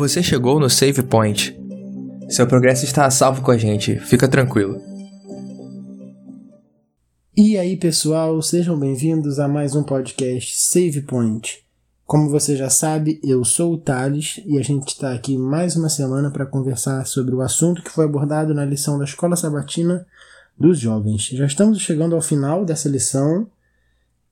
[0.00, 1.54] Você chegou no Save Point.
[2.30, 4.80] Seu progresso está a salvo com a gente, fica tranquilo.
[7.36, 11.66] E aí, pessoal, sejam bem-vindos a mais um podcast Save Point.
[12.06, 15.90] Como você já sabe, eu sou o Thales e a gente está aqui mais uma
[15.90, 20.06] semana para conversar sobre o assunto que foi abordado na lição da Escola Sabatina
[20.58, 21.26] dos Jovens.
[21.26, 23.46] Já estamos chegando ao final dessa lição,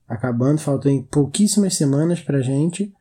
[0.07, 2.91] acabando, faltam pouquíssimas semanas para a gente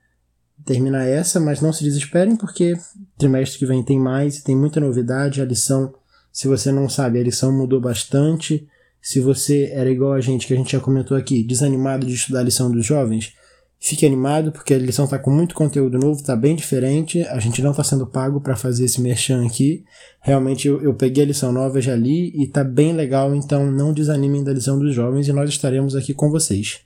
[0.65, 2.75] terminar essa, mas não se desesperem porque
[3.17, 5.41] trimestre que vem tem mais, tem muita novidade.
[5.41, 5.93] A lição,
[6.33, 8.67] se você não sabe, a lição mudou bastante.
[9.01, 12.41] Se você era igual a gente, que a gente já comentou aqui, desanimado de estudar
[12.41, 13.33] a lição dos jovens,
[13.81, 17.23] fique animado porque a lição está com muito conteúdo novo, está bem diferente.
[17.23, 19.85] A gente não está sendo pago para fazer esse merchan aqui.
[20.21, 23.93] Realmente eu, eu peguei a lição nova, já li e está bem legal, então não
[23.93, 26.81] desanimem da lição dos jovens e nós estaremos aqui com vocês,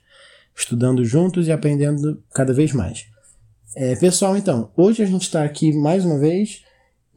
[0.55, 3.12] estudando juntos e aprendendo cada vez mais.
[3.75, 6.63] É, pessoal, então, hoje a gente está aqui mais uma vez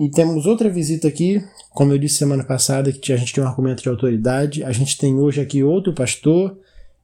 [0.01, 1.43] e temos outra visita aqui.
[1.71, 4.65] Como eu disse semana passada, que a gente tem um argumento de autoridade.
[4.65, 6.59] A gente tem hoje aqui outro pastor,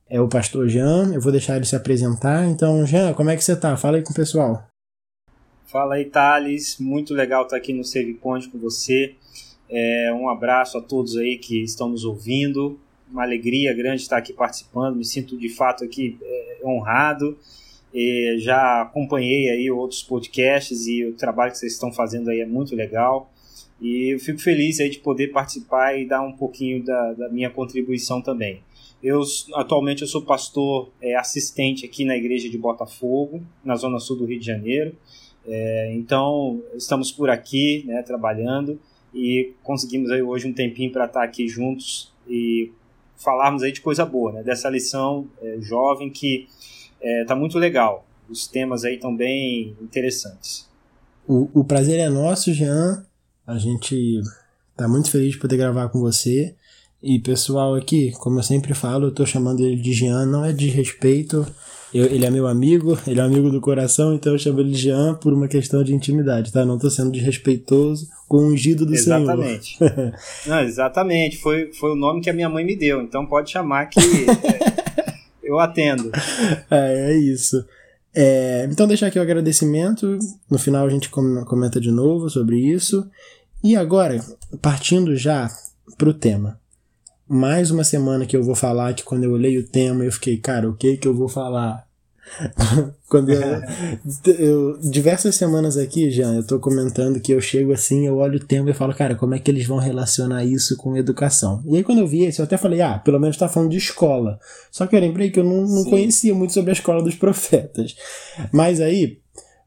[0.08, 1.12] é o pastor Jean.
[1.12, 2.46] Eu vou deixar ele se apresentar.
[2.46, 3.76] Então, Jean, como é que você tá?
[3.76, 4.66] Fala aí com o pessoal.
[5.66, 6.78] Fala aí, Thales.
[6.78, 9.14] Muito legal estar aqui no Save Point com você.
[9.68, 12.80] É, um abraço a todos aí que estão nos ouvindo.
[13.10, 14.96] Uma alegria grande estar aqui participando.
[14.96, 17.36] Me sinto de fato aqui é, honrado.
[18.38, 22.74] Já acompanhei aí outros podcasts e o trabalho que vocês estão fazendo aí é muito
[22.74, 23.30] legal.
[23.80, 27.50] E eu fico feliz aí de poder participar e dar um pouquinho da, da minha
[27.50, 28.60] contribuição também.
[29.02, 29.20] Eu
[29.54, 34.24] atualmente eu sou pastor é, assistente aqui na igreja de Botafogo, na zona sul do
[34.24, 34.94] Rio de Janeiro.
[35.44, 38.78] É, então estamos por aqui, né, trabalhando
[39.12, 42.70] e conseguimos aí hoje um tempinho para estar aqui juntos e
[43.16, 46.46] falarmos aí de coisa boa, né, dessa lição é, jovem que
[47.02, 48.06] é, tá muito legal.
[48.28, 50.68] Os temas aí estão bem interessantes.
[51.26, 53.04] O, o prazer é nosso, Jean.
[53.46, 54.20] A gente
[54.76, 56.54] tá muito feliz de poder gravar com você.
[57.02, 60.52] E pessoal aqui, como eu sempre falo, eu tô chamando ele de Jean, não é
[60.52, 61.44] de respeito.
[61.92, 64.78] Eu, ele é meu amigo, ele é amigo do coração, então eu chamo ele de
[64.78, 66.64] Jean por uma questão de intimidade, tá?
[66.64, 69.76] Não tô sendo desrespeitoso com o ungido do exatamente.
[69.76, 69.92] Senhor.
[69.92, 70.70] Exatamente.
[70.70, 71.36] exatamente.
[71.38, 74.00] Foi, foi o nome que a minha mãe me deu, então pode chamar que.
[75.52, 76.10] Eu atendo.
[76.70, 77.64] É, é isso.
[78.14, 80.18] É, então, deixar aqui o agradecimento.
[80.50, 83.06] No final, a gente comenta de novo sobre isso.
[83.62, 84.18] E agora,
[84.60, 85.50] partindo já
[85.98, 86.58] para o tema.
[87.28, 90.36] Mais uma semana que eu vou falar que quando eu olhei o tema, eu fiquei,
[90.38, 91.86] cara, o que que eu vou falar?
[93.08, 93.42] Quando eu,
[94.38, 98.44] eu, diversas semanas aqui, já eu tô comentando que eu chego assim, eu olho o
[98.44, 101.62] tema e falo, cara, como é que eles vão relacionar isso com educação?
[101.66, 103.76] E aí quando eu vi isso, eu até falei, ah, pelo menos tá falando de
[103.76, 104.38] escola.
[104.70, 107.94] Só que eu lembrei que eu não, não conhecia muito sobre a escola dos profetas.
[108.52, 109.18] Mas aí,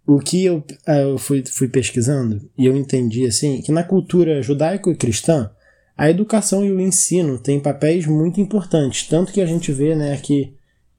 [0.08, 4.42] o que eu, ah, eu fui, fui pesquisando e eu entendi assim, que na cultura
[4.42, 5.52] judaico e cristã,
[5.98, 10.18] a educação e o ensino têm papéis muito importantes, tanto que a gente vê, né,
[10.18, 10.54] que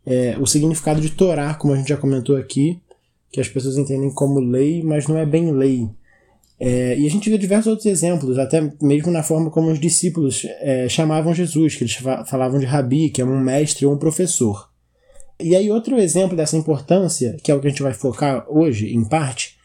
[0.06, 2.80] é, o significado de Torá, como a gente já comentou aqui,
[3.30, 5.88] que as pessoas entendem como lei, mas não é bem lei.
[6.58, 10.46] É, e a gente vê diversos outros exemplos, até mesmo na forma como os discípulos
[10.60, 14.70] é, chamavam Jesus, que eles falavam de rabi, que é um mestre ou um professor.
[15.38, 18.94] E aí, outro exemplo dessa importância, que é o que a gente vai focar hoje,
[18.94, 19.58] em parte,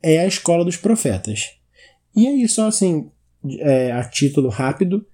[0.00, 1.54] é a escola dos profetas.
[2.14, 3.10] E aí, só assim,
[3.58, 5.04] é, a título rápido,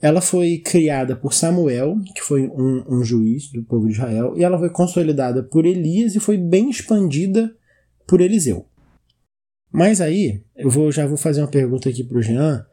[0.00, 4.42] ela foi criada por Samuel, que foi um, um, juiz do povo de Israel, e
[4.42, 7.54] ela foi consolidada por Elias e foi bem expandida
[8.06, 8.66] por Eliseu.
[9.70, 12.66] Mas aí, eu vou, já vou fazer uma pergunta aqui para o Jean,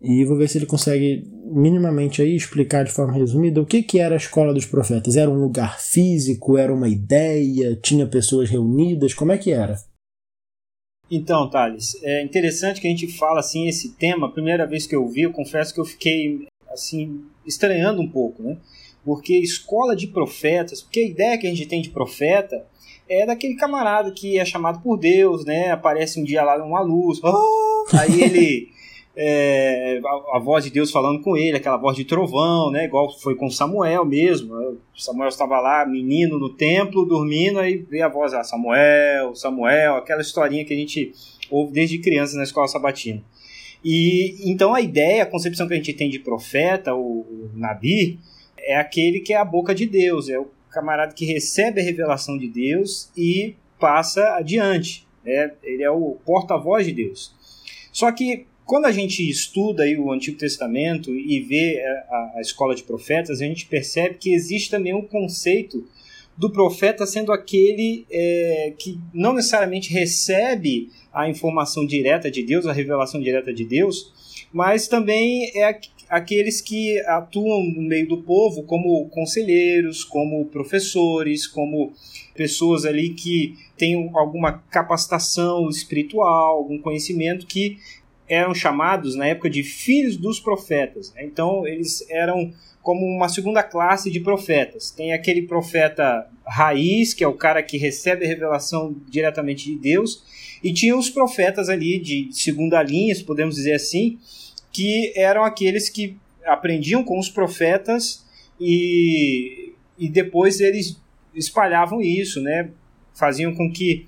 [0.00, 4.00] e vou ver se ele consegue minimamente aí explicar de forma resumida o que, que
[4.00, 5.16] era a escola dos profetas.
[5.16, 9.76] Era um lugar físico, era uma ideia, tinha pessoas reunidas, como é que era?
[11.08, 14.26] Então, Thales, é interessante que a gente fala assim esse tema.
[14.26, 18.42] A primeira vez que eu vi, eu confesso que eu fiquei assim, estranhando um pouco,
[18.42, 18.56] né?
[19.04, 22.64] Porque escola de profetas, porque a ideia que a gente tem de profeta
[23.08, 25.70] é daquele camarada que é chamado por Deus, né?
[25.70, 27.86] Aparece um dia lá uma luz, oh!
[27.98, 28.72] aí ele
[29.14, 32.84] é, a, a, voz de Deus falando com ele, aquela voz de trovão, né?
[32.84, 34.78] Igual foi com Samuel mesmo.
[34.96, 40.22] Samuel estava lá, menino no templo, dormindo, aí veio a voz, ah, Samuel, Samuel, aquela
[40.22, 41.12] historinha que a gente
[41.50, 43.22] ouve desde criança na escola sabatina.
[43.84, 48.18] E então a ideia, a concepção que a gente tem de profeta, o, Nabi,
[48.58, 52.38] é aquele que é a boca de Deus, é o camarada que recebe a revelação
[52.38, 55.06] de Deus e passa adiante.
[55.24, 55.52] Né?
[55.62, 57.34] Ele é o porta-voz de Deus.
[57.92, 62.74] Só que quando a gente estuda aí o Antigo Testamento e vê a, a escola
[62.74, 65.86] de profetas, a gente percebe que existe também um conceito
[66.36, 72.72] do profeta sendo aquele é, que não necessariamente recebe a informação direta de Deus, a
[72.72, 74.12] revelação direta de Deus,
[74.52, 81.92] mas também é aqueles que atuam no meio do povo como conselheiros, como professores, como
[82.34, 87.78] pessoas ali que têm alguma capacitação espiritual, algum conhecimento que
[88.28, 91.12] eram chamados na época de filhos dos profetas.
[91.14, 91.24] Né?
[91.24, 92.52] Então eles eram
[92.82, 94.90] como uma segunda classe de profetas.
[94.90, 100.24] Tem aquele profeta raiz, que é o cara que recebe a revelação diretamente de Deus,
[100.62, 104.18] e tinha os profetas ali de segunda linha, podemos dizer assim,
[104.72, 108.24] que eram aqueles que aprendiam com os profetas
[108.60, 111.00] e, e depois eles
[111.34, 112.70] espalhavam isso, né?
[113.14, 114.06] Faziam com que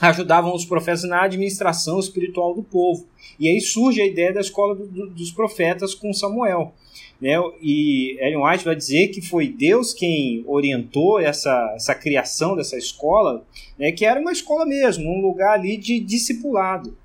[0.00, 3.06] ajudavam os profetas na administração espiritual do povo.
[3.38, 6.74] E aí surge a ideia da escola do, do, dos profetas com Samuel.
[7.20, 7.34] Né?
[7.62, 13.44] E Ellen White vai dizer que foi Deus quem orientou essa, essa criação dessa escola,
[13.78, 13.92] né?
[13.92, 16.96] que era uma escola mesmo, um lugar ali de discipulado.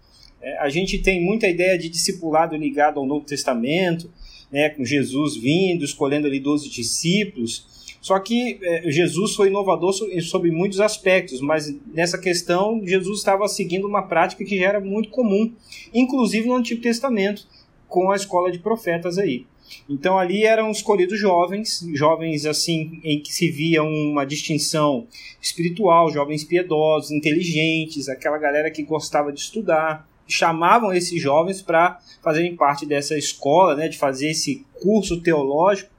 [0.42, 4.12] É, a gente tem muita ideia de discipulado ligado ao Novo Testamento,
[4.52, 4.70] né?
[4.70, 7.72] com Jesus vindo, escolhendo ali 12 discípulos,
[8.02, 9.94] só que é, Jesus foi inovador
[10.24, 15.10] sobre muitos aspectos, mas nessa questão Jesus estava seguindo uma prática que já era muito
[15.10, 15.54] comum,
[15.94, 17.48] inclusive no Antigo Testamento,
[17.88, 19.46] com a escola de profetas aí.
[19.90, 25.08] Então ali eram escolhidos jovens, jovens assim em que se via uma distinção
[25.42, 32.56] espiritual, jovens piedosos, inteligentes, aquela galera que gostava de estudar, chamavam esses jovens para fazerem
[32.56, 35.92] parte dessa escola, né, de fazer esse curso teológico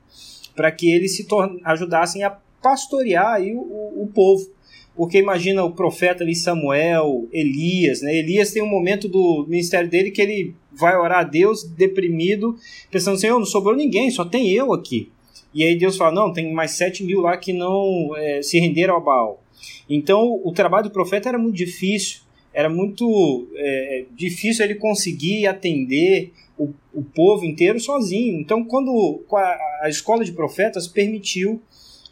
[0.54, 1.26] para que eles se
[1.64, 2.30] ajudassem a
[2.62, 4.48] pastorear aí o, o, o, povo.
[4.94, 8.14] Porque imagina o profeta ali Samuel, Elias, né?
[8.14, 12.56] Elias tem um momento do ministério dele que ele vai orar a Deus deprimido,
[12.90, 15.10] pensando, Senhor, não sobrou ninguém, só tem eu aqui.
[15.54, 18.94] E aí Deus fala, não, tem mais sete mil lá que não é, se renderam
[18.94, 19.42] ao Baal.
[19.88, 22.22] Então o trabalho do profeta era muito difícil,
[22.54, 28.38] era muito é, difícil ele conseguir atender o, o povo inteiro sozinho.
[28.40, 31.60] Então, quando a, a escola de profetas permitiu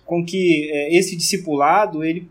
[0.04, 2.28] com que é, esse discipulado ele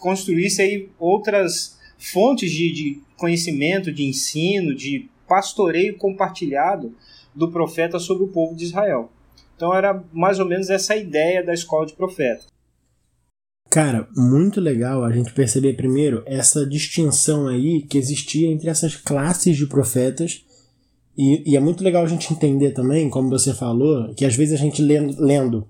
[0.00, 6.94] construísse aí outras fontes de, de conhecimento, de ensino, de pastoreio compartilhado
[7.34, 9.10] do profeta sobre o povo de Israel.
[9.56, 12.46] Então era mais ou menos essa ideia da escola de profetas.
[13.70, 19.56] Cara, muito legal a gente perceber primeiro essa distinção aí que existia entre essas classes
[19.56, 20.44] de profetas
[21.16, 24.52] e, e, é muito legal a gente entender também, como você falou, que às vezes
[24.52, 25.66] a gente lendo, lendo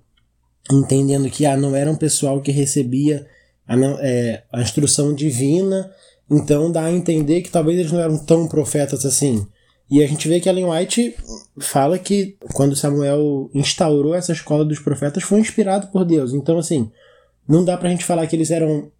[0.72, 3.24] entendendo que ah, não era um pessoal que recebia
[3.66, 5.90] a, é, a instrução divina,
[6.30, 9.46] então dá a entender que talvez eles não eram tão profetas assim.
[9.88, 11.14] E a gente vê que Ellen White
[11.60, 16.34] fala que quando Samuel instaurou essa escola dos profetas foi inspirado por Deus.
[16.34, 16.90] Então, assim,
[17.48, 18.90] não dá pra gente falar que eles eram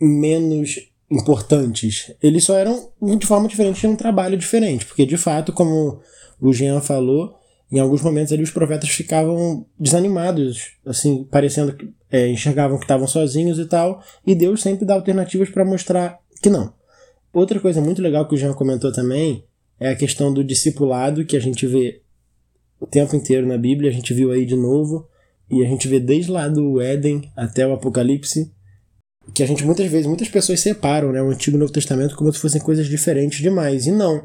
[0.00, 2.12] menos importantes.
[2.22, 6.00] Eles só eram de forma diferente, tinham um trabalho diferente, porque de fato, como
[6.40, 7.36] o Jean falou,
[7.74, 13.06] em alguns momentos ali os profetas ficavam desanimados, assim, parecendo que é, enxergavam que estavam
[13.06, 16.72] sozinhos e tal, e Deus sempre dá alternativas para mostrar que não.
[17.32, 19.44] Outra coisa muito legal que o Jean comentou também
[19.80, 22.00] é a questão do discipulado que a gente vê
[22.78, 25.08] o tempo inteiro na Bíblia, a gente viu aí de novo,
[25.50, 28.52] e a gente vê desde lá do Éden até o Apocalipse,
[29.34, 32.14] que a gente muitas vezes, muitas pessoas separam né, o Antigo e o Novo Testamento
[32.14, 34.24] como se fossem coisas diferentes demais, e não.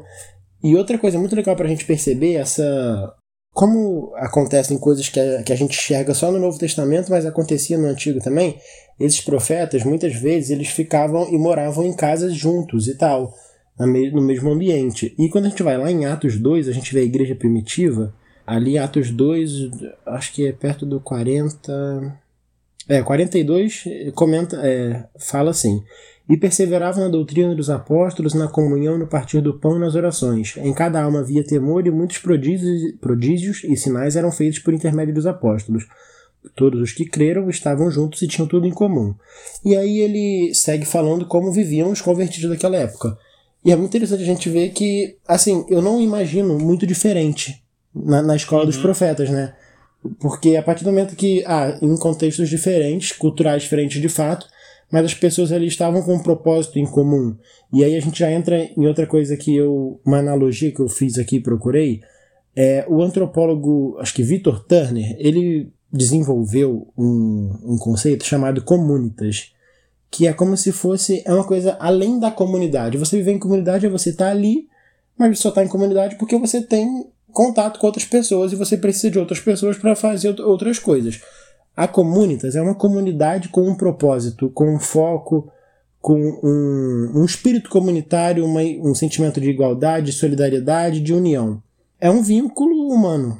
[0.62, 3.14] E outra coisa muito legal para a gente perceber essa.
[3.52, 7.76] Como acontecem coisas que a, que a gente enxerga só no Novo Testamento, mas acontecia
[7.76, 8.58] no Antigo também,
[8.98, 13.34] esses profetas, muitas vezes, eles ficavam e moravam em casas juntos e tal,
[13.78, 15.14] no mesmo ambiente.
[15.18, 18.14] E quando a gente vai lá em Atos 2, a gente vê a igreja primitiva,
[18.46, 19.50] ali Atos 2,
[20.06, 22.18] acho que é perto do 40.
[22.88, 25.82] É, 42 comenta, é, fala assim:
[26.30, 30.54] E perseveravam na doutrina dos apóstolos, na comunhão, no partir do pão e nas orações.
[30.58, 35.12] Em cada alma havia temor e muitos prodígios, prodígios e sinais eram feitos por intermédio
[35.12, 35.88] dos apóstolos.
[36.54, 39.12] Todos os que creram estavam juntos e tinham tudo em comum.
[39.64, 43.18] E aí ele segue falando como viviam os convertidos daquela época.
[43.64, 47.60] E é muito interessante a gente ver que, assim, eu não imagino muito diferente
[47.92, 48.68] na, na escola uhum.
[48.68, 49.52] dos profetas, né?
[50.20, 54.46] Porque a partir do momento que, ah, em contextos diferentes, culturais diferentes de fato,
[54.90, 57.36] mas as pessoas ali estavam com um propósito em comum.
[57.72, 60.88] E aí a gente já entra em outra coisa que eu, uma analogia que eu
[60.88, 62.00] fiz aqui procurei,
[62.54, 69.52] é o antropólogo, acho que Victor Turner, ele desenvolveu um, um conceito chamado comunitas,
[70.10, 72.98] que é como se fosse, é uma coisa além da comunidade.
[72.98, 74.68] Você viver em comunidade é você estar tá ali,
[75.16, 79.10] mas só está em comunidade porque você tem contato com outras pessoas e você precisa
[79.10, 81.20] de outras pessoas para fazer outras coisas.
[81.76, 85.50] A comunitas é uma comunidade com um propósito, com um foco,
[86.00, 91.62] com um, um espírito comunitário, uma, um sentimento de igualdade, solidariedade, de união.
[92.00, 93.38] É um vínculo humano.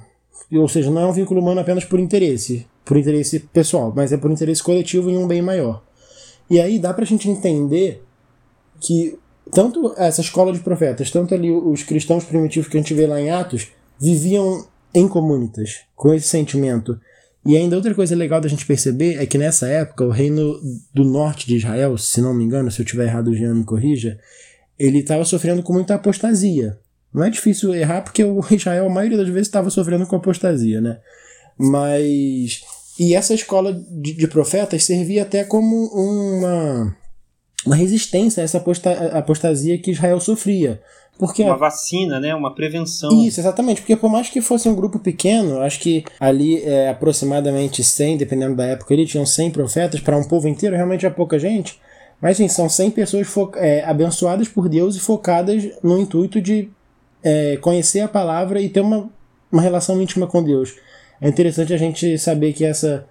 [0.53, 4.17] Ou seja, não é um vínculo humano apenas por interesse, por interesse pessoal, mas é
[4.17, 5.83] por interesse coletivo em um bem maior.
[6.49, 8.03] E aí dá pra gente entender
[8.81, 9.19] que
[9.53, 13.21] tanto essa escola de profetas, tanto ali os cristãos primitivos que a gente vê lá
[13.21, 13.69] em Atos,
[13.99, 17.01] viviam em comunitas, com esse sentimento.
[17.45, 20.61] E ainda outra coisa legal da gente perceber é que nessa época o reino
[20.93, 23.65] do norte de Israel, se não me engano, se eu tiver errado o Jean me
[23.65, 24.19] corrija,
[24.79, 26.79] ele estava sofrendo com muita apostasia.
[27.13, 30.81] Não é difícil errar porque o Israel a maioria das vezes estava sofrendo com apostasia,
[30.81, 30.99] né?
[31.59, 32.63] Mas
[32.99, 36.97] e essa escola de, de profetas servia até como uma
[37.65, 38.63] uma resistência a essa
[39.13, 40.81] apostasia que Israel sofria.
[41.19, 42.35] Porque uma vacina, né?
[42.35, 43.11] Uma prevenção.
[43.25, 43.83] Isso, exatamente.
[43.83, 48.57] Porque por mais que fosse um grupo pequeno, acho que ali é, aproximadamente 100, dependendo
[48.57, 51.79] da época, ele tinham 100 profetas para um povo inteiro, realmente é pouca gente.
[52.21, 53.27] Mas sim, são 100 pessoas
[53.57, 56.71] é, abençoadas por Deus e focadas no intuito de
[57.23, 59.11] é, conhecer a palavra e ter uma,
[59.51, 60.75] uma relação íntima com Deus.
[61.21, 63.07] É interessante a gente saber que essa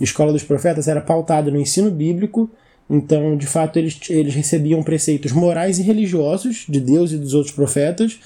[0.00, 2.48] escola dos profetas era pautada no ensino bíblico
[2.90, 7.54] então, de fato, eles, eles recebiam preceitos morais e religiosos de Deus e dos outros
[7.54, 8.18] profetas,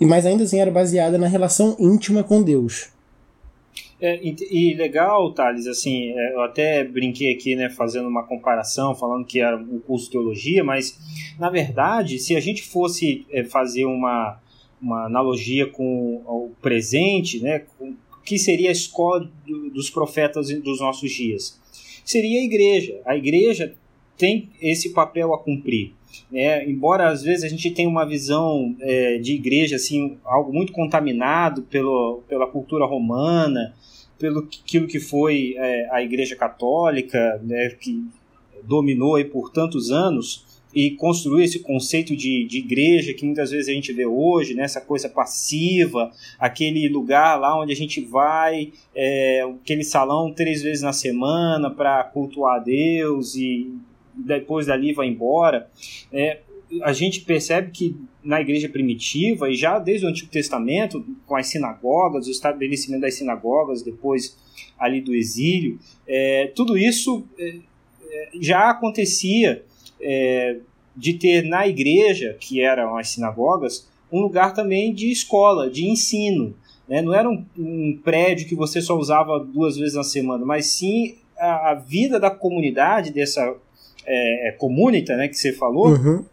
[0.00, 2.90] e mas ainda assim era baseada na relação íntima com Deus.
[4.00, 9.24] É, e, legal, Thales, assim, é, eu até brinquei aqui, né, fazendo uma comparação, falando
[9.24, 10.98] que era um curso de teologia, mas,
[11.38, 14.40] na verdade, se a gente fosse é, fazer uma,
[14.80, 17.94] uma analogia com o presente, né, com,
[18.24, 21.60] que seria a escola do, dos profetas dos nossos dias?
[22.04, 23.00] Seria a igreja.
[23.06, 23.72] A igreja
[24.16, 25.92] tem esse papel a cumprir.
[26.30, 26.68] Né?
[26.68, 31.62] Embora às vezes a gente tenha uma visão é, de igreja assim algo muito contaminado
[31.62, 33.74] pelo, pela cultura romana,
[34.18, 38.04] pelo aquilo que foi é, a Igreja Católica, né, que
[38.62, 43.68] dominou aí por tantos anos e construiu esse conceito de, de igreja que muitas vezes
[43.68, 48.72] a gente vê hoje, né, essa coisa passiva, aquele lugar lá onde a gente vai,
[48.94, 53.70] é, aquele salão três vezes na semana para cultuar a Deus e
[54.14, 55.70] depois dali vai embora.
[56.12, 56.40] É,
[56.82, 61.48] a gente percebe que na igreja primitiva, e já desde o Antigo Testamento, com as
[61.48, 64.36] sinagogas, o estabelecimento das sinagogas, depois
[64.78, 67.56] ali do exílio, é, tudo isso é,
[68.10, 69.64] é já acontecia
[70.00, 70.58] é,
[70.96, 76.54] de ter na igreja, que eram as sinagogas, um lugar também de escola, de ensino.
[76.86, 77.00] Né?
[77.00, 81.16] Não era um, um prédio que você só usava duas vezes na semana, mas sim
[81.38, 83.56] a, a vida da comunidade dessa
[84.06, 86.24] é, é, comunita, né, que você falou, uhum.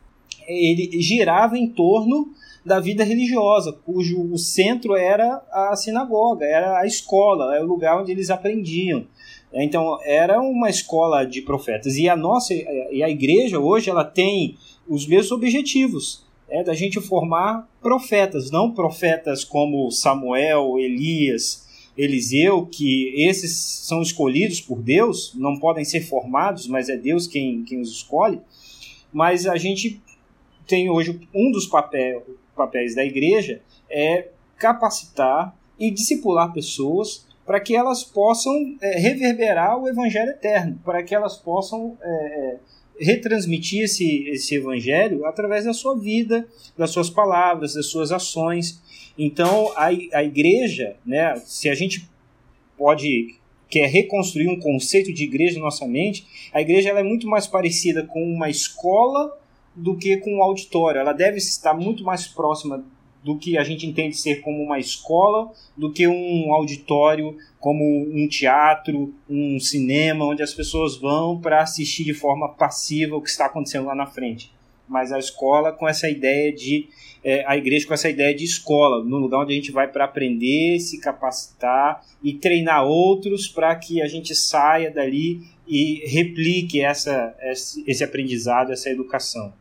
[0.47, 2.29] ele girava em torno
[2.65, 8.01] da vida religiosa, cujo o centro era a sinagoga, era a escola, era o lugar
[8.01, 9.05] onde eles aprendiam.
[9.51, 14.57] Então era uma escola de profetas e a nossa e a igreja hoje ela tem
[14.87, 21.67] os mesmos objetivos, é da gente formar profetas, não profetas como Samuel, Elias,
[22.01, 23.51] Eliseu, que esses
[23.85, 28.39] são escolhidos por Deus, não podem ser formados, mas é Deus quem, quem os escolhe.
[29.11, 30.01] Mas a gente
[30.65, 32.25] tem hoje um dos papel,
[32.55, 39.87] papéis da igreja é capacitar e discipular pessoas para que elas possam é, reverberar o
[39.89, 42.59] evangelho eterno, para que elas possam é, é,
[42.99, 48.79] retransmitir esse, esse evangelho através da sua vida, das suas palavras, das suas ações.
[49.21, 52.09] Então, a, a igreja, né, se a gente
[52.77, 53.35] pode
[53.69, 57.45] quer reconstruir um conceito de igreja na nossa mente, a igreja ela é muito mais
[57.45, 59.37] parecida com uma escola
[59.75, 60.99] do que com um auditório.
[60.99, 62.83] Ela deve estar muito mais próxima
[63.21, 68.27] do que a gente entende ser como uma escola, do que um auditório, como um
[68.27, 73.47] teatro, um cinema, onde as pessoas vão para assistir de forma passiva o que está
[73.47, 74.51] acontecendo lá na frente.
[74.87, 76.87] Mas a escola com essa ideia de
[77.23, 80.05] é, a igreja com essa ideia de escola, no lugar onde a gente vai para
[80.05, 87.35] aprender, se capacitar e treinar outros para que a gente saia dali e replique essa,
[87.85, 89.53] esse aprendizado, essa educação.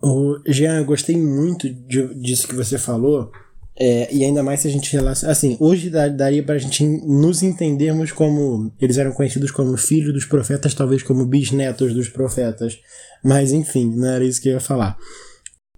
[0.00, 3.32] O Jean, eu gostei muito de, disso que você falou.
[3.80, 5.32] É, e ainda mais se a gente relaciona.
[5.32, 8.72] Assim, hoje daria para a gente nos entendermos como.
[8.80, 12.78] Eles eram conhecidos como filhos dos profetas, talvez como bisnetos dos profetas.
[13.24, 14.96] Mas enfim, não era isso que eu ia falar.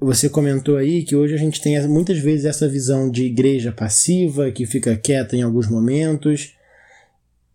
[0.01, 4.51] Você comentou aí que hoje a gente tem muitas vezes essa visão de igreja passiva,
[4.51, 6.55] que fica quieta em alguns momentos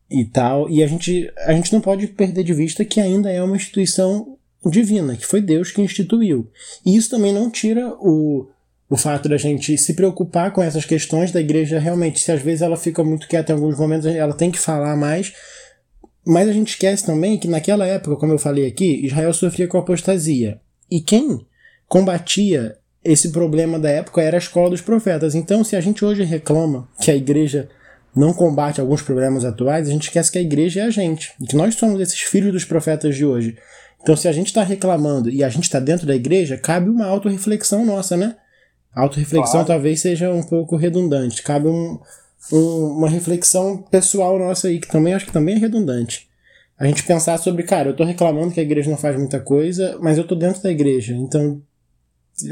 [0.07, 3.41] e tal, e a gente, a gente não pode perder de vista que ainda é
[3.41, 6.47] uma instituição divina, que foi Deus que instituiu.
[6.85, 8.47] E isso também não tira o,
[8.87, 12.61] o fato da gente se preocupar com essas questões da igreja realmente, se às vezes
[12.61, 15.33] ela fica muito quieta em alguns momentos, ela tem que falar mais,
[16.23, 19.79] Mas a gente esquece também que naquela época, como eu falei aqui, Israel sofria com
[19.79, 20.59] apostasia.
[20.89, 21.45] E quem
[21.87, 25.35] combatia esse problema da época era a escola dos profetas.
[25.35, 27.69] Então, se a gente hoje reclama que a igreja
[28.15, 31.33] não combate alguns problemas atuais, a gente esquece que a igreja é a gente.
[31.39, 33.57] E que nós somos esses filhos dos profetas de hoje.
[34.01, 37.05] Então, se a gente está reclamando e a gente está dentro da igreja, cabe uma
[37.05, 38.35] autorreflexão nossa, né?
[38.93, 39.67] A autorreflexão claro.
[39.67, 41.43] talvez seja um pouco redundante.
[41.43, 41.99] Cabe um,
[42.51, 46.27] um, uma reflexão pessoal nossa aí, que também acho que também é redundante.
[46.77, 49.97] A gente pensar sobre, cara, eu tô reclamando que a igreja não faz muita coisa,
[50.01, 51.13] mas eu tô dentro da igreja.
[51.13, 51.61] Então,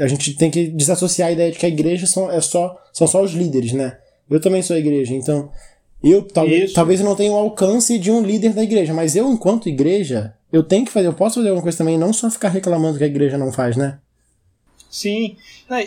[0.00, 3.06] a gente tem que desassociar a ideia de que a igreja são, é só, são
[3.06, 3.98] só os líderes, né?
[4.30, 5.50] Eu também sou a igreja, então
[6.02, 9.30] eu talvez, talvez eu não tenha o alcance de um líder da igreja, mas eu,
[9.30, 12.48] enquanto igreja, eu tenho que fazer, eu posso fazer alguma coisa também, não só ficar
[12.48, 13.98] reclamando que a igreja não faz, né?
[14.90, 15.36] Sim,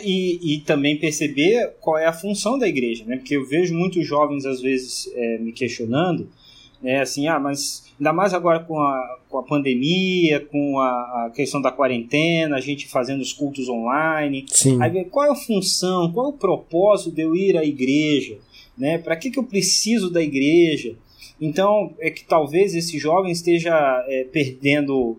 [0.04, 3.16] e, e também perceber qual é a função da igreja, né?
[3.16, 6.28] Porque eu vejo muitos jovens às vezes é, me questionando,
[6.82, 7.00] né?
[7.00, 11.60] Assim, ah, mas ainda mais agora com a, com a pandemia, com a, a questão
[11.60, 14.46] da quarentena, a gente fazendo os cultos online.
[14.48, 14.80] Sim.
[14.80, 18.38] Aí qual é a função, qual é o propósito de eu ir à igreja,
[18.76, 18.98] né?
[18.98, 20.94] Para que que eu preciso da igreja?
[21.40, 23.74] Então é que talvez esse jovem esteja
[24.08, 25.16] é, perdendo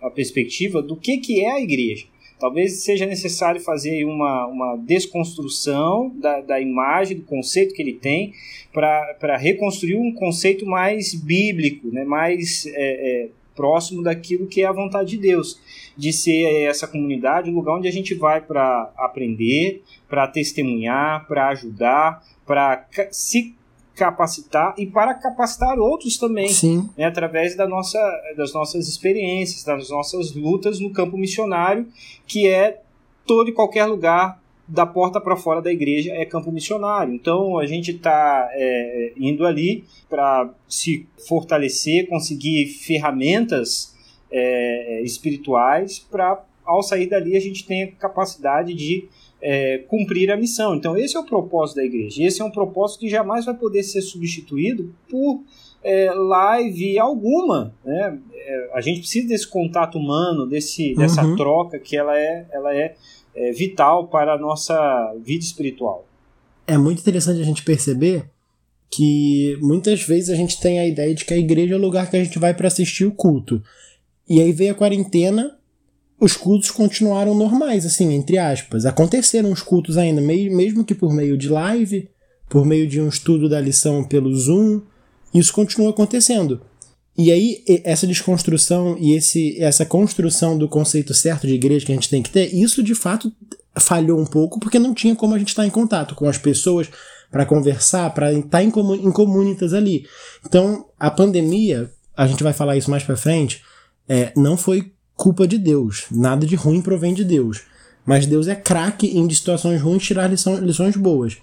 [0.00, 2.06] a perspectiva do que que é a igreja.
[2.42, 8.34] Talvez seja necessário fazer uma, uma desconstrução da, da imagem, do conceito que ele tem,
[8.72, 14.72] para reconstruir um conceito mais bíblico, né, mais é, é, próximo daquilo que é a
[14.72, 15.60] vontade de Deus,
[15.96, 21.48] de ser essa comunidade um lugar onde a gente vai para aprender, para testemunhar, para
[21.50, 23.54] ajudar, para se
[24.02, 26.50] capacitar e para capacitar outros também,
[26.98, 28.00] né, através da nossa,
[28.36, 31.86] das nossas experiências, das nossas lutas no campo missionário,
[32.26, 32.80] que é
[33.24, 37.14] todo e qualquer lugar da porta para fora da igreja é campo missionário.
[37.14, 43.94] Então a gente está é, indo ali para se fortalecer, conseguir ferramentas
[44.32, 49.08] é, espirituais para ao sair dali a gente tenha capacidade de
[49.42, 50.76] é, cumprir a missão.
[50.76, 52.22] Então, esse é o propósito da igreja.
[52.22, 55.42] Esse é um propósito que jamais vai poder ser substituído por
[55.82, 57.74] é, live alguma.
[57.84, 58.18] Né?
[58.32, 61.34] É, a gente precisa desse contato humano, desse, dessa uhum.
[61.34, 62.94] troca que ela é, ela é,
[63.34, 66.06] é vital para a nossa vida espiritual.
[66.64, 68.24] É muito interessante a gente perceber
[68.88, 72.08] que muitas vezes a gente tem a ideia de que a igreja é o lugar
[72.08, 73.60] que a gente vai para assistir o culto.
[74.28, 75.58] E aí veio a quarentena
[76.22, 78.86] os cultos continuaram normais, assim, entre aspas.
[78.86, 82.08] Aconteceram os cultos ainda, mesmo que por meio de live,
[82.48, 84.82] por meio de um estudo da lição pelo Zoom,
[85.34, 86.60] isso continua acontecendo.
[87.18, 91.94] E aí, essa desconstrução e esse, essa construção do conceito certo de igreja que a
[91.96, 93.32] gente tem que ter, isso de fato
[93.80, 96.88] falhou um pouco, porque não tinha como a gente estar em contato com as pessoas
[97.32, 100.06] para conversar, para estar em, comun, em comunitas ali.
[100.46, 103.60] Então, a pandemia, a gente vai falar isso mais para frente,
[104.08, 106.06] é, não foi culpa de Deus.
[106.10, 107.62] Nada de ruim provém de Deus.
[108.04, 111.38] Mas Deus é craque em de situações ruins tirar lição, lições boas.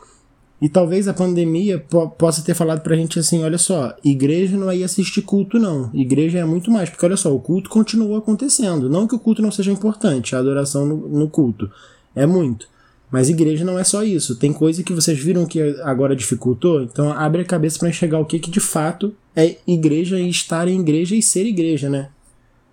[0.62, 4.70] E talvez a pandemia po possa ter falado pra gente assim: olha só, igreja não
[4.70, 5.90] é ir assistir culto, não.
[5.94, 8.90] Igreja é muito mais, porque olha só, o culto continua acontecendo.
[8.90, 11.72] Não que o culto não seja importante, a adoração no, no culto.
[12.14, 12.68] É muito.
[13.10, 14.36] Mas igreja não é só isso.
[14.36, 16.84] Tem coisa que vocês viram que agora dificultou.
[16.84, 20.68] Então abre a cabeça para enxergar o que, que de fato é igreja e estar
[20.68, 22.10] em igreja e ser igreja, né?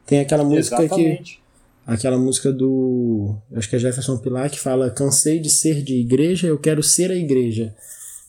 [0.07, 1.35] Tem aquela música Exatamente.
[1.35, 1.47] que.
[1.87, 3.37] Aquela música do.
[3.55, 7.11] Acho que é Jefferson Pilar que fala: Cansei de ser de igreja, eu quero ser
[7.11, 7.75] a igreja.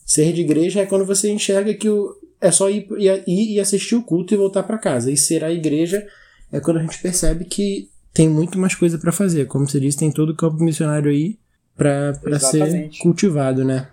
[0.04, 3.94] Ser de igreja é quando você enxerga que o, é só ir, ir, ir assistir
[3.94, 5.10] o culto e voltar para casa.
[5.10, 6.06] E ser a igreja
[6.52, 9.46] é quando a gente percebe que tem muito mais coisa para fazer.
[9.46, 11.36] Como você disse, tem todo o campo missionário aí
[11.76, 13.88] para ser cultivado, né?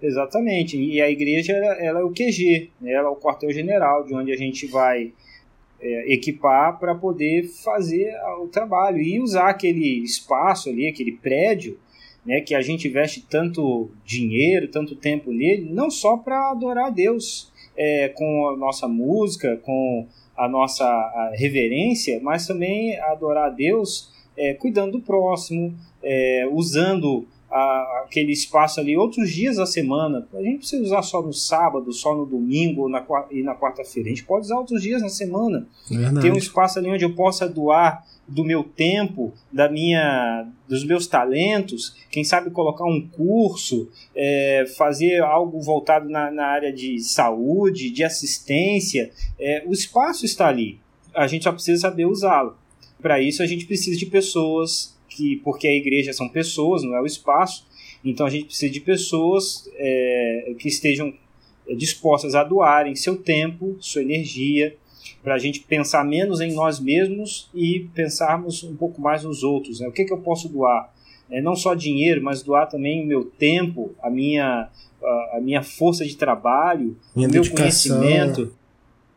[0.00, 0.76] Exatamente.
[0.76, 2.92] E a igreja ela é o QG, né?
[2.92, 5.12] ela é o quartel-general, de onde a gente vai
[5.82, 11.78] é, equipar para poder fazer o trabalho e usar aquele espaço ali, aquele prédio,
[12.24, 16.90] né, que a gente investe tanto dinheiro, tanto tempo nele, não só para adorar a
[16.90, 23.50] Deus é, com a nossa música, com a nossa a reverência, mas também adorar a
[23.50, 30.26] Deus é, cuidando do próximo, é, usando a, aquele espaço ali outros dias da semana.
[30.32, 34.08] A gente precisa usar só no sábado, só no domingo na, e na quarta-feira.
[34.08, 35.66] A gente pode usar outros dias na semana.
[35.88, 36.20] Verdade.
[36.20, 41.06] Ter um espaço ali onde eu possa doar do meu tempo, da minha, dos meus
[41.06, 47.90] talentos, quem sabe colocar um curso, é, fazer algo voltado na, na, área de saúde,
[47.90, 49.10] de assistência.
[49.38, 50.80] É, o espaço está ali.
[51.14, 52.56] A gente só precisa saber usá-lo.
[53.02, 57.00] Para isso a gente precisa de pessoas que porque a igreja são pessoas, não é
[57.00, 57.66] o espaço,
[58.04, 61.12] então a gente precisa de pessoas é, que estejam
[61.68, 64.76] é, dispostas a doarem seu tempo, sua energia,
[65.22, 69.80] para a gente pensar menos em nós mesmos e pensarmos um pouco mais nos outros.
[69.80, 69.86] Né?
[69.86, 70.92] O que, que eu posso doar?
[71.30, 74.68] É, não só dinheiro, mas doar também o meu tempo, a minha,
[75.02, 78.52] a, a minha força de trabalho, minha o meu conhecimento.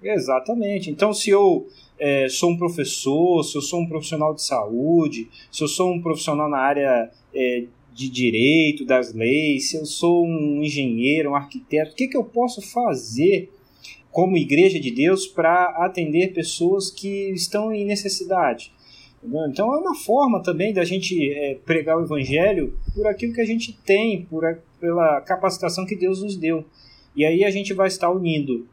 [0.01, 0.91] Exatamente.
[0.91, 1.67] Então, se eu
[1.99, 6.01] é, sou um professor, se eu sou um profissional de saúde, se eu sou um
[6.01, 11.93] profissional na área é, de direito, das leis, se eu sou um engenheiro, um arquiteto,
[11.93, 13.49] o que, que eu posso fazer
[14.11, 18.71] como igreja de Deus para atender pessoas que estão em necessidade?
[19.49, 23.45] Então é uma forma também da gente é, pregar o evangelho por aquilo que a
[23.45, 24.43] gente tem, por
[24.79, 26.63] pela capacitação que Deus nos deu.
[27.15, 28.67] E aí a gente vai estar unindo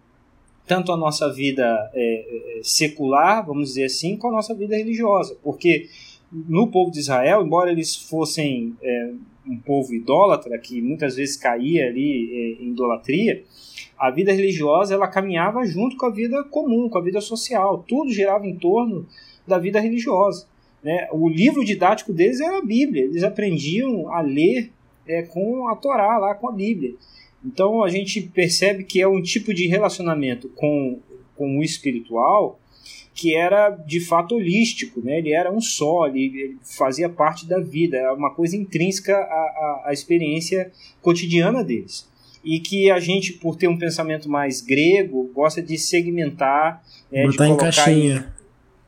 [0.67, 5.37] tanto a nossa vida é, é secular, vamos dizer assim, com a nossa vida religiosa.
[5.43, 5.89] Porque
[6.33, 9.13] no povo de Israel, embora eles fossem é,
[9.47, 13.45] um povo idólatra, que muitas vezes caía ali é, em idolatria,
[13.99, 17.85] a vida religiosa ela caminhava junto com a vida comum, com a vida social.
[17.87, 19.07] Tudo girava em torno
[19.47, 20.47] da vida religiosa.
[20.83, 21.09] Né?
[21.13, 23.05] O livro didático deles era a Bíblia.
[23.05, 24.73] Eles aprendiam a ler
[25.07, 26.95] é, com a Torá, lá com a Bíblia.
[27.45, 31.01] Então a gente percebe que é um tipo de relacionamento com,
[31.37, 32.59] com o espiritual
[33.15, 35.19] que era de fato holístico, né?
[35.19, 39.19] ele era um só, ele, ele fazia parte da vida, era uma coisa intrínseca à,
[39.19, 42.11] à, à, experiência cotidiana deles.
[42.43, 47.37] E que a gente, por ter um pensamento mais grego, gosta de segmentar, é, de
[47.37, 48.35] colocar em caixinha.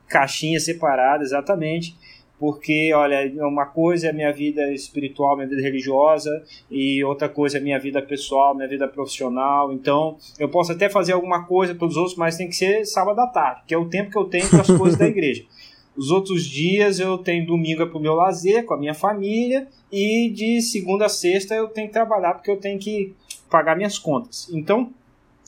[0.06, 1.94] Em caixinha separada, exatamente
[2.38, 7.60] porque, olha, uma coisa é minha vida espiritual, minha vida religiosa, e outra coisa é
[7.60, 9.72] minha vida pessoal, minha vida profissional.
[9.72, 13.20] Então, eu posso até fazer alguma coisa para os outros, mas tem que ser sábado
[13.20, 15.44] à tarde, que é o tempo que eu tenho para as coisas da igreja.
[15.96, 20.28] Os outros dias eu tenho domingo para o meu lazer, com a minha família, e
[20.28, 23.14] de segunda a sexta eu tenho que trabalhar porque eu tenho que
[23.48, 24.50] pagar minhas contas.
[24.52, 24.90] Então,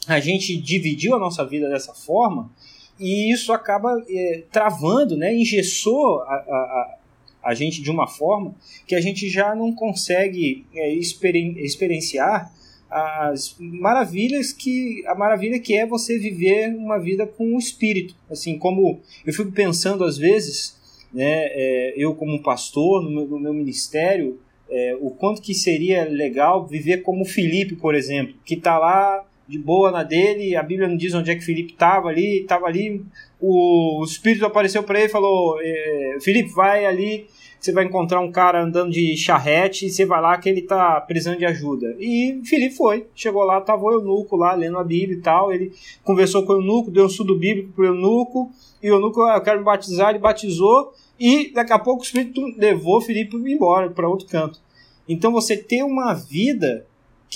[0.06, 2.48] a gente dividiu a nossa vida dessa forma
[2.98, 6.98] e isso acaba é, travando, né, engessou a, a,
[7.44, 8.54] a, gente de uma forma
[8.86, 12.52] que a gente já não consegue é, experien experienciar
[12.88, 18.14] as maravilhas que a maravilha que é você viver uma vida com o espírito.
[18.30, 20.76] Assim como eu fico pensando às vezes
[21.12, 26.04] né é, eu como pastor no meu, no meu ministério é, o quanto que seria
[26.04, 30.88] legal viver como Felipe por exemplo que está lá de boa na dele, a Bíblia
[30.88, 33.02] não diz onde é que Felipe estava ali, estava ali,
[33.40, 37.26] o, o Espírito apareceu para ele e falou, é, Felipe, vai ali,
[37.60, 41.00] você vai encontrar um cara andando de charrete, e você vai lá que ele está
[41.00, 41.96] precisando de ajuda.
[41.98, 45.72] E Felipe foi, chegou lá, estava o eunuco lá, lendo a Bíblia e tal, ele
[46.02, 48.50] conversou com o eunuco, deu um estudo bíblico para o eunuco,
[48.82, 52.04] e o eunuco, ah, eu quero me batizar, ele batizou, e daqui a pouco o
[52.04, 54.60] Espírito levou Felipe embora, para outro canto.
[55.08, 56.84] Então você ter uma vida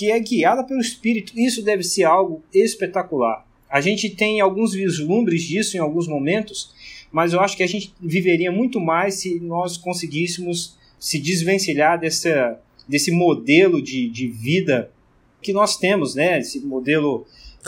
[0.01, 1.31] que é guiada pelo Espírito.
[1.39, 3.45] Isso deve ser algo espetacular.
[3.69, 6.73] A gente tem alguns vislumbres disso em alguns momentos,
[7.11, 12.59] mas eu acho que a gente viveria muito mais se nós conseguíssemos se desvencilhar dessa,
[12.87, 14.91] desse modelo de, de vida
[15.39, 16.39] que nós temos, né?
[16.39, 17.27] Esse modelo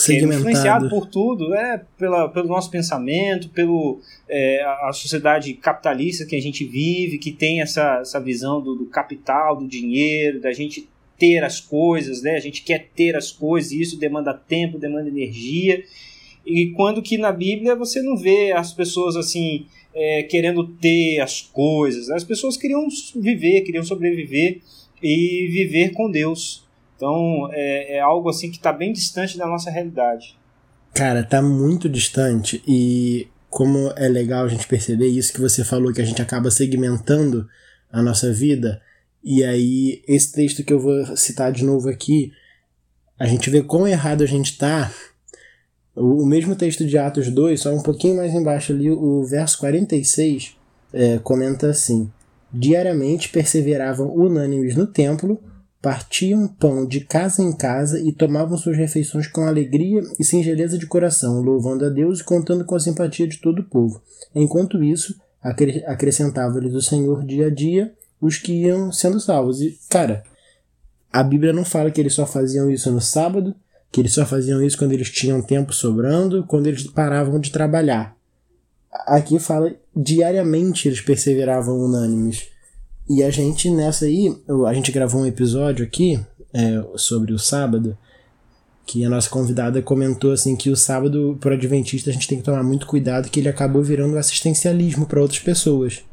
[0.10, 6.36] é influenciado por tudo, é pela, pelo nosso pensamento, pelo é, a sociedade capitalista que
[6.36, 10.90] a gente vive, que tem essa, essa visão do, do capital, do dinheiro, da gente
[11.18, 12.36] ter as coisas, né?
[12.36, 15.84] A gente quer ter as coisas e isso demanda tempo, demanda energia.
[16.46, 21.42] E quando que na Bíblia você não vê as pessoas assim é, querendo ter as
[21.42, 24.62] coisas, as pessoas queriam viver, queriam sobreviver
[25.02, 26.68] e viver com Deus.
[26.96, 30.38] Então é, é algo assim que está bem distante da nossa realidade.
[30.94, 35.94] Cara, tá muito distante e como é legal a gente perceber isso que você falou
[35.94, 37.48] que a gente acaba segmentando
[37.92, 38.82] a nossa vida
[39.24, 42.34] e aí, esse texto que eu vou citar de novo aqui,
[43.18, 44.92] a gente vê quão errado a gente está.
[45.96, 50.58] O, mesmo texto de Atos 2, só um pouquinho mais embaixo ali, o verso 46,
[50.92, 52.12] é, comenta assim:
[52.52, 55.40] Diariamente perseveravam unânimes no templo,
[55.82, 60.86] partiam pão de casa em casa e tomavam suas refeições com alegria e singeleza de
[60.86, 64.02] coração, louvando a Deus e contando com a simpatia de todo o povo.
[64.36, 69.62] Enquanto isso, acrescentava-lhes o Senhor dia a dia os que iam sendo salvos.
[69.62, 70.24] E, cara,
[71.12, 73.54] a Bíblia não fala que eles só faziam isso no sábado,
[73.92, 78.16] que eles só faziam isso quando eles tinham tempo sobrando, quando eles paravam de trabalhar.
[79.06, 82.48] Aqui fala diariamente eles perseveravam unânimes.
[83.10, 84.34] E a gente nessa aí,
[84.68, 86.20] a gente gravou um episódio aqui
[86.54, 87.98] é, sobre o sábado,
[88.86, 92.44] que a nossa convidada comentou assim que o sábado pro adventista a gente tem que
[92.44, 96.04] tomar muito cuidado que ele acabou virando assistencialismo para outras pessoas.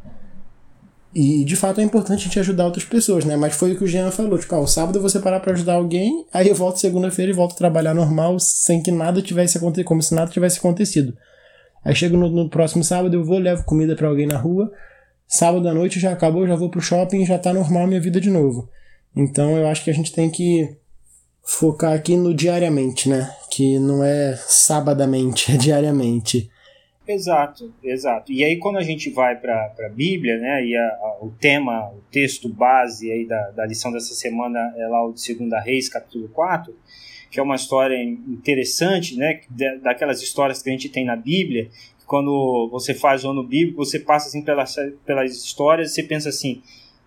[1.12, 3.36] E de fato é importante a gente ajudar outras pessoas, né?
[3.36, 5.52] Mas foi o que o Jean falou, tipo, ah, o sábado eu vou separar para
[5.52, 9.58] ajudar alguém, aí eu volto segunda-feira e volto a trabalhar normal, sem que nada tivesse
[9.58, 11.16] acontecido, como se nada tivesse acontecido.
[11.84, 14.70] Aí chego no, no próximo sábado, eu vou, levo comida para alguém na rua,
[15.26, 18.30] sábado à noite já acabou, já vou pro shopping já tá normal minha vida de
[18.30, 18.68] novo.
[19.16, 20.76] Então eu acho que a gente tem que
[21.42, 23.34] focar aqui no diariamente, né?
[23.50, 26.48] Que não é sabadamente, é diariamente.
[27.06, 28.30] Exato, exato.
[28.30, 31.90] E aí quando a gente vai para a Bíblia, né, e a, a, o tema,
[31.90, 35.88] o texto base aí da, da lição dessa semana é lá o de 2 Reis,
[35.88, 36.74] capítulo 4,
[37.30, 39.40] que é uma história interessante, né,
[39.82, 41.70] daquelas histórias que a gente tem na Bíblia,
[42.10, 44.74] quando você faz o ano bíblico, você passa assim pelas,
[45.06, 46.60] pelas histórias e você pensa assim,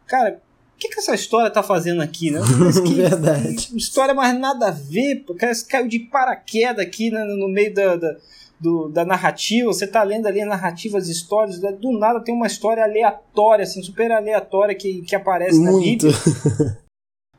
[0.07, 0.41] cara,
[0.73, 2.39] o que, que essa história tá fazendo aqui, né?
[2.87, 3.53] Que, Verdade.
[3.53, 7.97] Que história mais nada a ver, porque caiu de paraquedas aqui né, no meio da,
[7.97, 8.17] da
[8.63, 12.47] do, da narrativa, você tá lendo ali a narrativa, as histórias, do nada tem uma
[12.47, 16.07] história aleatória, assim, super aleatória que, que aparece Muito.
[16.07, 16.77] na Bíblia.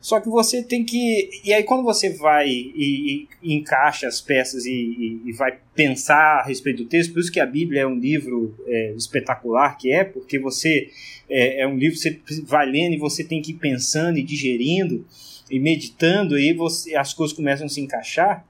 [0.02, 1.30] Só que você tem que.
[1.42, 6.40] E aí, quando você vai e, e encaixa as peças e, e, e, vai pensar
[6.40, 9.90] a respeito do texto, por isso que a Bíblia é um livro é, espetacular, que
[9.90, 10.90] é, porque você.
[11.26, 14.22] É, é, um livro que você vai lendo e você tem que ir pensando e
[14.22, 15.06] digerindo
[15.50, 18.44] e meditando, e você, as coisas começam a se encaixar.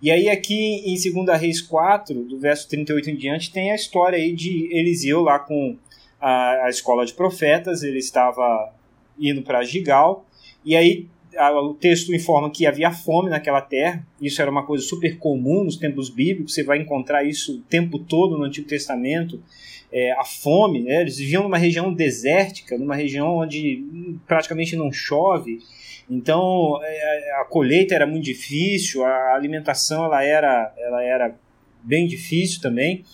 [0.00, 4.18] E aí aqui em 2 Reis 4, do verso 38 em diante, tem a história
[4.18, 5.76] aí de Eliseu lá com
[6.20, 8.72] a, a escola de profetas, ele estava
[9.18, 10.26] indo para Gigal,
[10.64, 11.06] e aí
[11.36, 15.64] a, o texto informa que havia fome naquela terra, isso era uma coisa super comum
[15.64, 19.42] nos tempos bíblicos, você vai encontrar isso o tempo todo no Antigo Testamento,
[19.90, 21.00] é, a fome, né?
[21.00, 23.84] eles viviam numa região desértica, numa região onde
[24.26, 25.60] praticamente não chove,
[26.08, 31.34] então é, a colheita era muito difícil, a alimentação ela era, ela era
[31.82, 33.04] bem difícil também.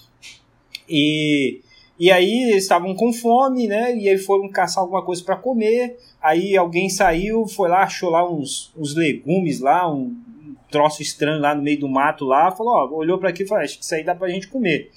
[0.88, 1.60] E,
[1.98, 3.96] e aí eles estavam com fome, né?
[3.96, 5.98] E aí foram caçar alguma coisa para comer.
[6.20, 10.14] Aí alguém saiu, foi lá, achou lá uns, uns legumes lá, um
[10.70, 13.62] troço estranho lá no meio do mato lá, falou, ó, olhou para aqui e falou,
[13.62, 14.90] acho que isso aí dá pra gente comer.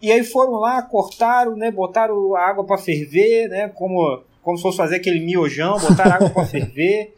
[0.00, 4.62] E aí foram lá, cortaram, né, botaram a água para ferver, né, como, como se
[4.62, 7.14] fosse fazer aquele miojão, botaram água para ferver.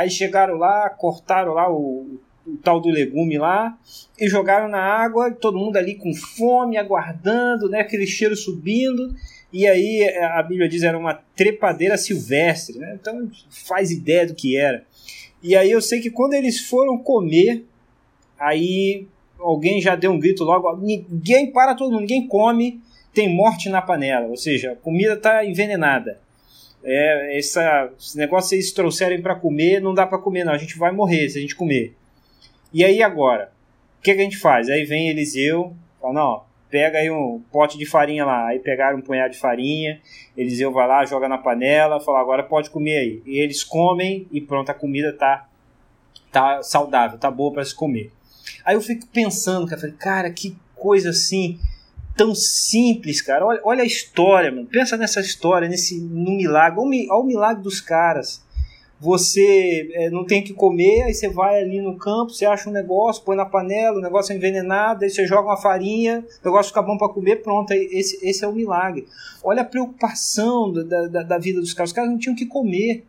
[0.00, 3.78] Aí chegaram lá, cortaram lá o, o, tal do legume lá
[4.18, 9.14] e jogaram na água, todo mundo ali com fome, aguardando, né, aquele cheiro subindo.
[9.52, 12.96] E aí é, a Bíblia diz era uma trepadeira silvestre, né?
[12.98, 14.86] Então faz ideia do que era.
[15.42, 17.66] E aí eu sei que quando eles foram comer,
[18.38, 19.06] aí
[19.38, 22.80] alguém já deu um grito logo, ninguém para todo mundo, ninguém come,
[23.12, 26.18] tem morte na panela, ou seja, a comida está envenenada
[26.82, 30.52] é, essa, esse negócio eles trouxerem para comer, não dá para comer, não.
[30.52, 31.94] A gente vai morrer se a gente comer.
[32.72, 33.52] E aí agora?
[33.98, 34.68] O que, que a gente faz?
[34.68, 38.46] Aí vem Eliseu, fala, não, pega aí um pote de farinha lá.
[38.46, 40.00] Aí pegaram um punhado de farinha,
[40.36, 43.22] Eliseu vai lá, joga na panela, fala, agora pode comer aí.
[43.26, 45.46] E eles comem e pronto, a comida tá,
[46.32, 48.10] tá saudável, tá boa para se comer.
[48.64, 51.58] Aí eu fico pensando, cara, cara, que coisa assim
[52.16, 53.44] tão simples, cara.
[53.46, 54.66] Olha, olha a história, mano.
[54.66, 56.78] Pensa nessa história, nesse no milagre.
[56.80, 58.42] Olha o milagre dos caras.
[59.00, 62.72] Você é, não tem que comer, aí você vai ali no campo, você acha um
[62.72, 66.68] negócio, põe na panela, o negócio é envenenado, aí você joga uma farinha, o negócio
[66.68, 67.72] fica bom para comer, pronto.
[67.72, 69.06] Aí esse, esse é o milagre.
[69.42, 71.90] Olha a preocupação da, da, da vida dos caras.
[71.90, 73.06] Os caras não tinham que comer.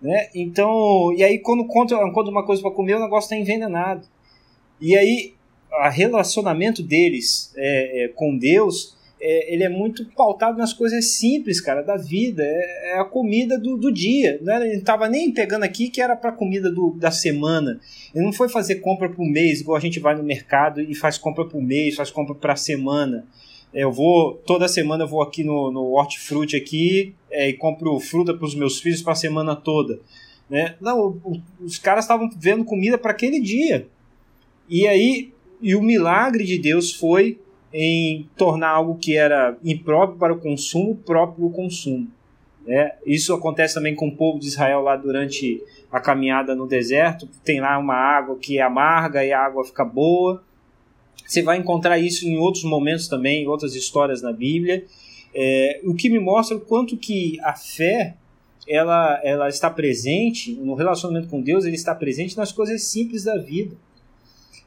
[0.00, 0.28] Né?
[0.32, 4.06] Então, e aí quando conta, quando uma coisa para comer, o negócio está envenenado.
[4.80, 5.34] E aí
[5.72, 11.60] a relacionamento deles é, é, com Deus, é, ele é muito pautado nas coisas simples,
[11.60, 12.42] cara, da vida.
[12.42, 14.38] É, é a comida do, do dia.
[14.42, 14.56] Né?
[14.56, 17.80] Ele não estava nem pegando aqui que era para comida do, da semana.
[18.14, 21.18] Ele não foi fazer compra o mês, igual a gente vai no mercado e faz
[21.18, 23.26] compra o mês, faz compra para semana.
[23.72, 27.98] É, eu vou, toda semana eu vou aqui no, no Hortifruti aqui é, e compro
[27.98, 29.98] fruta para os meus filhos para a semana toda.
[30.48, 30.76] Né?
[30.80, 31.20] Não,
[31.60, 33.88] os caras estavam vendo comida para aquele dia.
[34.68, 37.38] E aí e o milagre de Deus foi
[37.72, 42.08] em tornar algo que era impróprio para o consumo próprio o consumo.
[42.66, 42.92] Né?
[43.04, 47.28] Isso acontece também com o povo de Israel lá durante a caminhada no deserto.
[47.44, 50.42] Tem lá uma água que é amarga e a água fica boa.
[51.26, 54.84] Você vai encontrar isso em outros momentos também, em outras histórias na Bíblia.
[55.34, 58.14] É, o que me mostra o quanto que a fé
[58.68, 63.36] ela, ela está presente no relacionamento com Deus, ele está presente nas coisas simples da
[63.36, 63.76] vida.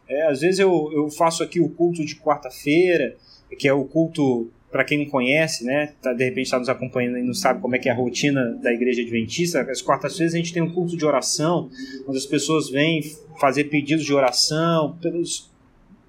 [0.10, 3.16] É, às vezes eu, eu faço aqui o culto de quarta-feira,
[3.58, 7.18] que é o culto para quem não conhece, né, tá, de repente está nos acompanhando
[7.18, 10.38] e não sabe como é que é a rotina da igreja adventista, as quartas-feiras a
[10.38, 11.70] gente tem um culto de oração,
[12.08, 13.02] onde as pessoas vêm
[13.40, 15.50] fazer pedidos de oração pelos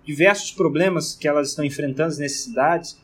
[0.05, 2.99] diversos problemas que elas estão enfrentando, as necessidades.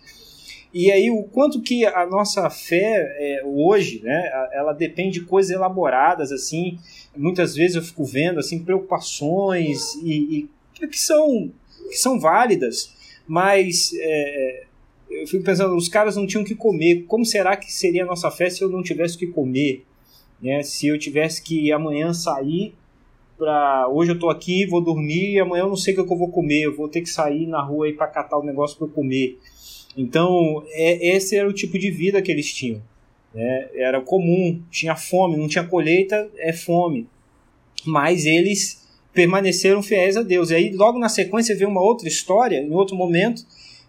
[0.74, 5.50] E aí o quanto que a nossa fé é, hoje, né, ela depende de coisas
[5.50, 6.78] elaboradas assim.
[7.16, 11.50] Muitas vezes eu fico vendo assim preocupações e, e que são
[11.88, 12.92] que são válidas,
[13.26, 14.64] mas é,
[15.10, 17.04] eu fico pensando, os caras não tinham que comer.
[17.06, 19.84] Como será que seria a nossa fé se eu não tivesse que comer?
[20.40, 20.62] Né?
[20.62, 22.74] Se eu tivesse que amanhã sair
[23.38, 26.18] para hoje eu tô aqui, vou dormir e amanhã eu não sei o que eu
[26.18, 29.38] vou comer, eu vou ter que sair na rua para catar o negócio para comer.
[29.96, 32.82] Então, é, esse era o tipo de vida que eles tinham.
[33.34, 33.68] Né?
[33.74, 37.06] Era comum, tinha fome, não tinha colheita, é fome.
[37.84, 38.85] Mas eles
[39.16, 40.50] permaneceram fiéis a Deus.
[40.50, 43.44] E aí, logo na sequência, vê uma outra história, em outro momento,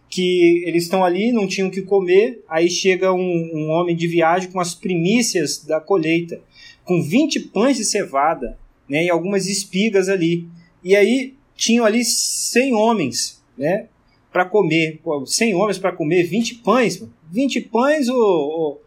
[0.09, 4.49] que eles estão ali, não tinham que comer, aí chega um, um homem de viagem
[4.49, 6.41] com as primícias da colheita,
[6.85, 8.57] com 20 pães de cevada
[8.89, 10.47] né, e algumas espigas ali.
[10.81, 13.87] E aí tinham ali 100 homens, né?
[14.31, 17.03] para comer, 100 homens para comer 20 pães.
[17.31, 18.79] 20 pães o, o,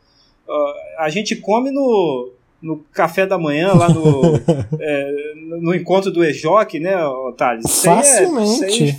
[0.98, 4.36] a gente come no, no café da manhã, lá no,
[4.80, 6.94] é, no encontro do EJOC, né,
[7.36, 7.82] Thales?
[7.82, 8.90] Facilmente.
[8.90, 8.98] É,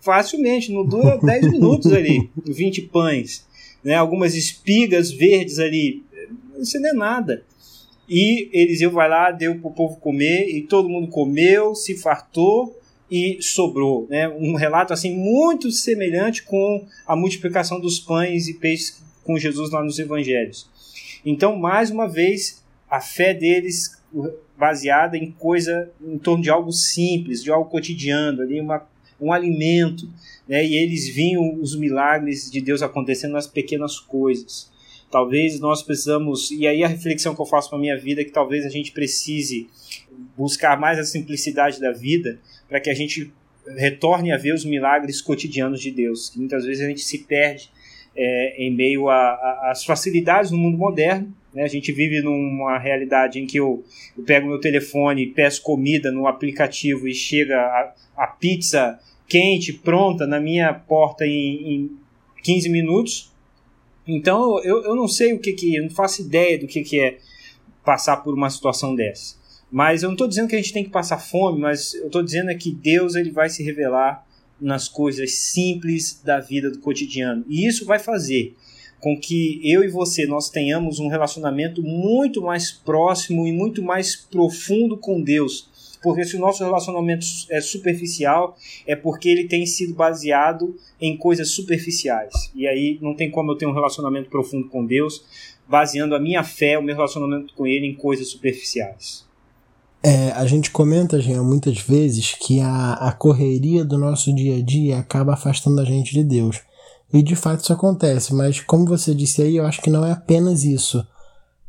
[0.00, 3.46] facilmente, não dura 10 minutos ali, 20 pães.
[3.84, 6.04] Né, algumas espigas verdes ali,
[6.58, 7.44] isso não é nada.
[8.08, 12.76] E Eliseu vai lá, deu para o povo comer, e todo mundo comeu, se fartou,
[13.12, 14.06] e sobrou.
[14.08, 14.26] Né?
[14.26, 19.84] Um relato assim muito semelhante com a multiplicação dos pães e peixes com Jesus lá
[19.84, 20.66] nos evangelhos.
[21.24, 22.61] Então, mais uma vez,
[22.92, 23.98] a fé deles
[24.54, 28.86] baseada em coisa em torno de algo simples, de algo cotidiano, ali uma,
[29.18, 30.06] um alimento,
[30.46, 30.62] né?
[30.62, 34.70] E eles viam os milagres de Deus acontecendo nas pequenas coisas.
[35.10, 38.30] Talvez nós precisamos, e aí a reflexão que eu faço para minha vida é que
[38.30, 39.68] talvez a gente precise
[40.36, 43.32] buscar mais a simplicidade da vida para que a gente
[43.74, 46.30] retorne a ver os milagres cotidianos de Deus.
[46.36, 47.70] Muitas vezes a gente se perde
[48.14, 51.34] é, em meio às facilidades do mundo moderno.
[51.54, 51.62] Né?
[51.62, 53.84] A gente vive numa realidade em que eu,
[54.16, 60.26] eu pego meu telefone, peço comida no aplicativo e chega a, a pizza quente, pronta,
[60.26, 61.90] na minha porta em, em
[62.42, 63.32] 15 minutos.
[64.06, 67.00] Então eu, eu não sei o que, que eu não faço ideia do que, que
[67.00, 67.18] é
[67.84, 69.36] passar por uma situação dessa.
[69.70, 72.22] Mas eu não estou dizendo que a gente tem que passar fome, mas eu estou
[72.22, 74.26] dizendo é que Deus ele vai se revelar
[74.60, 77.44] nas coisas simples da vida do cotidiano.
[77.48, 78.54] E isso vai fazer
[79.02, 84.14] com que eu e você nós tenhamos um relacionamento muito mais próximo e muito mais
[84.14, 85.68] profundo com Deus.
[86.00, 91.50] Porque se o nosso relacionamento é superficial, é porque ele tem sido baseado em coisas
[91.50, 92.32] superficiais.
[92.54, 95.24] E aí não tem como eu ter um relacionamento profundo com Deus
[95.66, 99.24] baseando a minha fé, o meu relacionamento com Ele em coisas superficiais.
[100.04, 104.62] É, a gente comenta, Jean, muitas vezes que a, a correria do nosso dia a
[104.62, 106.60] dia acaba afastando a gente de Deus.
[107.12, 110.12] E de fato isso acontece, mas como você disse aí, eu acho que não é
[110.12, 111.06] apenas isso.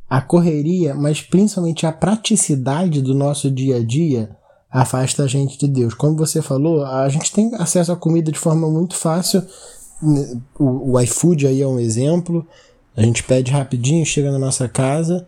[0.10, 4.36] A correria, mas principalmente a praticidade do nosso dia a dia
[4.72, 5.94] afasta a gente de Deus.
[5.94, 9.44] Como você falou, a gente tem acesso à comida de forma muito fácil.
[10.58, 12.48] O, o iFood aí é um exemplo.
[12.96, 15.28] A gente pede rapidinho, chega na nossa casa.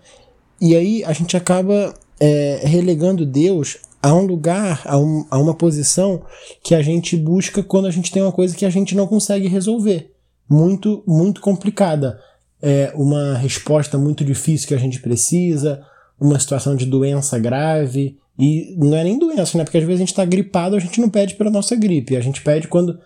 [0.60, 5.56] E aí a gente acaba é, relegando Deus a um lugar, a, um, a uma
[5.56, 6.22] posição
[6.64, 9.48] que a gente busca quando a gente tem uma coisa que a gente não consegue
[9.48, 10.12] resolver.
[10.48, 12.20] Muito, muito complicada.
[12.62, 15.82] É uma resposta muito difícil que a gente precisa,
[16.22, 18.16] uma situação de doença grave.
[18.38, 19.64] E não é nem doença, né?
[19.64, 22.16] Porque às vezes a gente está gripado, a gente não pede pela nossa gripe.
[22.16, 23.00] A gente pede quando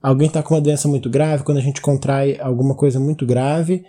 [0.00, 3.84] alguém está com uma doença muito grave, quando a gente contrai alguma coisa muito grave.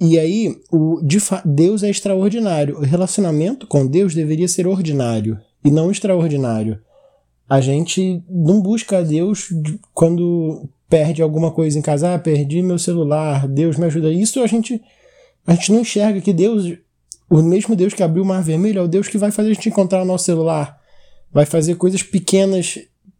[0.00, 2.78] E aí, o, de Deus é extraordinário.
[2.78, 6.80] O relacionamento com Deus deveria ser ordinário e não extraordinário.
[7.48, 9.48] A gente não busca a Deus
[9.92, 12.14] quando perde alguma coisa em casa.
[12.14, 14.10] Ah, perdi meu celular, Deus me ajuda.
[14.10, 14.80] Isso a gente,
[15.46, 16.72] a gente não enxerga que Deus,
[17.28, 19.54] o mesmo Deus que abriu o mar vermelho, é o Deus que vai fazer a
[19.54, 20.80] gente encontrar o nosso celular.
[21.32, 22.78] Vai fazer coisas pequenas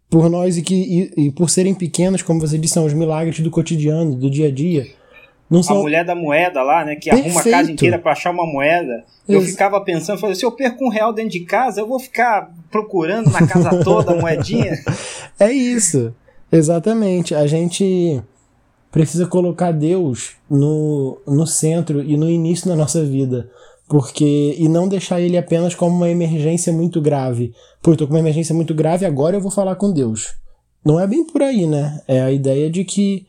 [0.09, 0.75] por nós e que
[1.17, 4.49] e, e por serem pequenas, como você disse, são os milagres do cotidiano, do dia
[4.49, 4.87] a dia
[5.53, 5.77] não são...
[5.77, 6.97] A mulher da moeda lá, né?
[6.97, 7.27] Que Perfeito.
[7.27, 9.05] arruma a casa inteira para achar uma moeda.
[9.29, 12.51] Eu ficava pensando, falei, se eu perco um real dentro de casa, eu vou ficar
[12.71, 14.73] procurando na casa toda a moedinha.
[15.39, 16.15] É isso.
[16.51, 17.35] Exatamente.
[17.35, 18.23] A gente
[18.91, 23.51] precisa colocar Deus no, no centro e no início da nossa vida.
[23.89, 24.55] Porque.
[24.57, 27.53] E não deixar ele apenas como uma emergência muito grave.
[27.83, 30.35] Pô, eu tô com uma emergência muito grave, agora eu vou falar com Deus.
[30.85, 32.01] Não é bem por aí, né?
[32.07, 33.27] É a ideia de que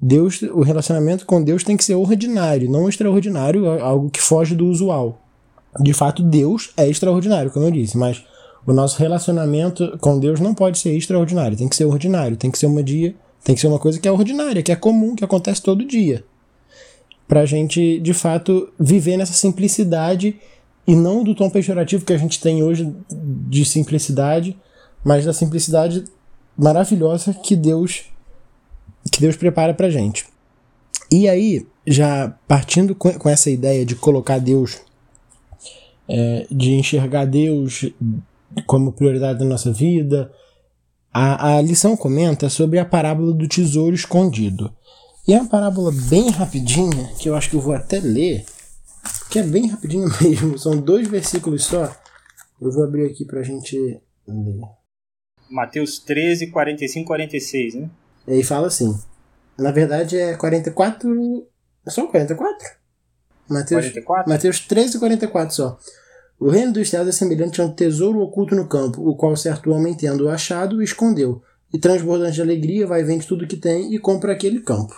[0.00, 4.54] Deus, o relacionamento com Deus tem que ser ordinário, não extraordinário, é algo que foge
[4.54, 5.20] do usual.
[5.80, 8.24] De fato, Deus é extraordinário, como eu disse, mas
[8.66, 12.58] o nosso relacionamento com Deus não pode ser extraordinário, tem que ser ordinário, tem que
[12.58, 15.24] ser uma dia, tem que ser uma coisa que é ordinária, que é comum, que
[15.24, 16.24] acontece todo dia.
[17.28, 20.36] para a gente, de fato, viver nessa simplicidade
[20.86, 24.56] e não do tom pejorativo que a gente tem hoje de simplicidade,
[25.04, 26.04] mas da simplicidade
[26.56, 28.06] maravilhosa que Deus
[29.10, 30.26] que Deus prepara para gente.
[31.10, 34.80] E aí, já partindo com essa ideia de colocar Deus,
[36.08, 37.86] é, de enxergar Deus
[38.66, 40.30] como prioridade da nossa vida,
[41.12, 44.72] a, a lição comenta sobre a parábola do tesouro escondido.
[45.26, 48.44] E é uma parábola bem rapidinha, que eu acho que eu vou até ler,
[49.30, 51.94] que é bem rapidinho mesmo, são dois versículos só.
[52.60, 53.76] Eu vou abrir aqui pra gente
[54.26, 54.60] ler.
[55.50, 57.90] Mateus 13, 45 46, né?
[58.28, 58.96] E aí fala assim.
[59.58, 61.46] Na verdade é 44.
[61.86, 62.68] É só 44?
[63.48, 64.30] Mateus, 44?
[64.30, 65.78] Mateus 13, 44 só.
[66.38, 69.70] O reino dos céus é semelhante a um tesouro oculto no campo, o qual certo
[69.72, 71.42] homem, tendo achado, escondeu.
[71.72, 74.94] E transbordante de alegria, vai vende tudo que tem e compra aquele campo.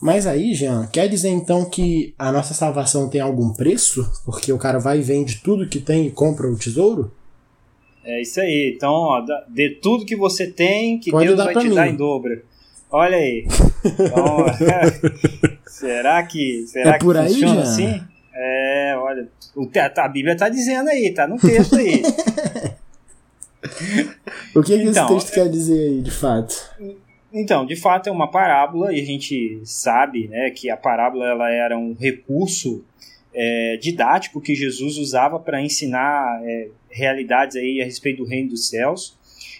[0.00, 4.08] Mas aí, Jean, quer dizer então que a nossa salvação tem algum preço?
[4.24, 7.12] Porque o cara vai e vende tudo que tem e compra o tesouro?
[8.08, 8.72] É isso aí.
[8.74, 11.74] Então, ó, dê tudo que você tem, que Pode Deus vai te mim.
[11.74, 12.42] dar em dobro.
[12.90, 13.46] Olha aí.
[13.84, 14.46] Então,
[15.68, 18.02] será que, será é que funciona aí, assim?
[18.34, 19.28] É, olha.
[19.98, 22.00] A Bíblia está dizendo aí, tá no texto aí.
[24.56, 26.54] o que, que esse então, texto quer dizer aí, de fato?
[27.30, 31.50] Então, de fato é uma parábola e a gente sabe né, que a parábola ela
[31.50, 32.82] era um recurso
[33.34, 38.68] é, didático que Jesus usava para ensinar é, realidades aí a respeito do reino dos
[38.68, 39.16] céus,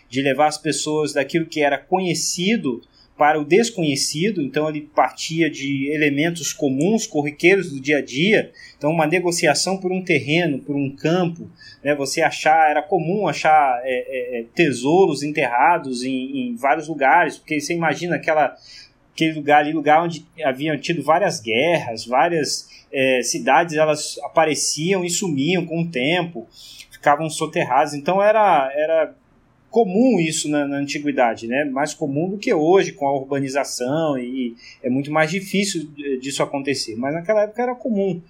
[0.08, 2.82] de levar as pessoas daquilo que era conhecido
[3.18, 8.92] para o desconhecido, então ele partia de elementos comuns, corriqueiros do dia a dia, então
[8.92, 11.50] uma negociação por um terreno, por um campo,
[11.82, 17.36] né, você achar, era comum achar é, é, é, tesouros enterrados em, em, vários lugares,
[17.36, 18.56] porque você imagina aquela,
[19.12, 25.10] aquele lugar ali, lugar onde haviam tido várias guerras, várias é, cidades, elas apareciam e
[25.10, 26.46] sumiam com o tempo,
[26.98, 29.14] ficavam soterradas, então era, era
[29.70, 31.64] comum isso na, na, antiguidade, né?
[31.64, 35.88] Mais comum do que hoje com a urbanização e é muito mais difícil
[36.20, 36.96] disso acontecer.
[36.96, 38.20] Mas naquela época era comum.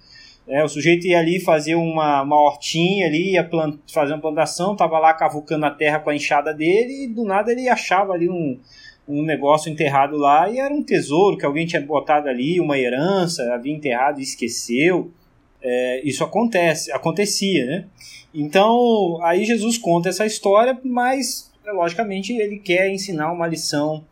[0.47, 0.63] Né?
[0.63, 4.99] O sujeito ia ali fazer uma, uma hortinha ali, ia plant, fazer uma plantação, tava
[4.99, 8.59] lá cavucando a terra com a enxada dele e do nada ele achava ali um,
[9.07, 13.53] um negócio enterrado lá e era um tesouro que alguém tinha botado ali, uma herança,
[13.53, 15.11] havia enterrado e esqueceu.
[15.61, 17.85] É, isso acontece, acontecia, né?
[18.33, 24.05] Então, aí Jesus conta essa história, mas logicamente ele quer ensinar uma lição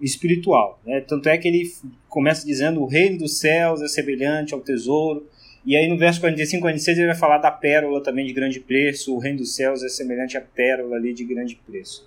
[0.00, 0.80] espiritual.
[0.84, 1.00] Né?
[1.00, 1.70] Tanto é que ele
[2.08, 5.28] começa dizendo: o reino dos céus é semelhante ao tesouro.
[5.66, 9.14] E aí no verso 45 46 ele vai falar da pérola também de grande preço.
[9.14, 12.06] O reino dos céus é semelhante à pérola ali de grande preço.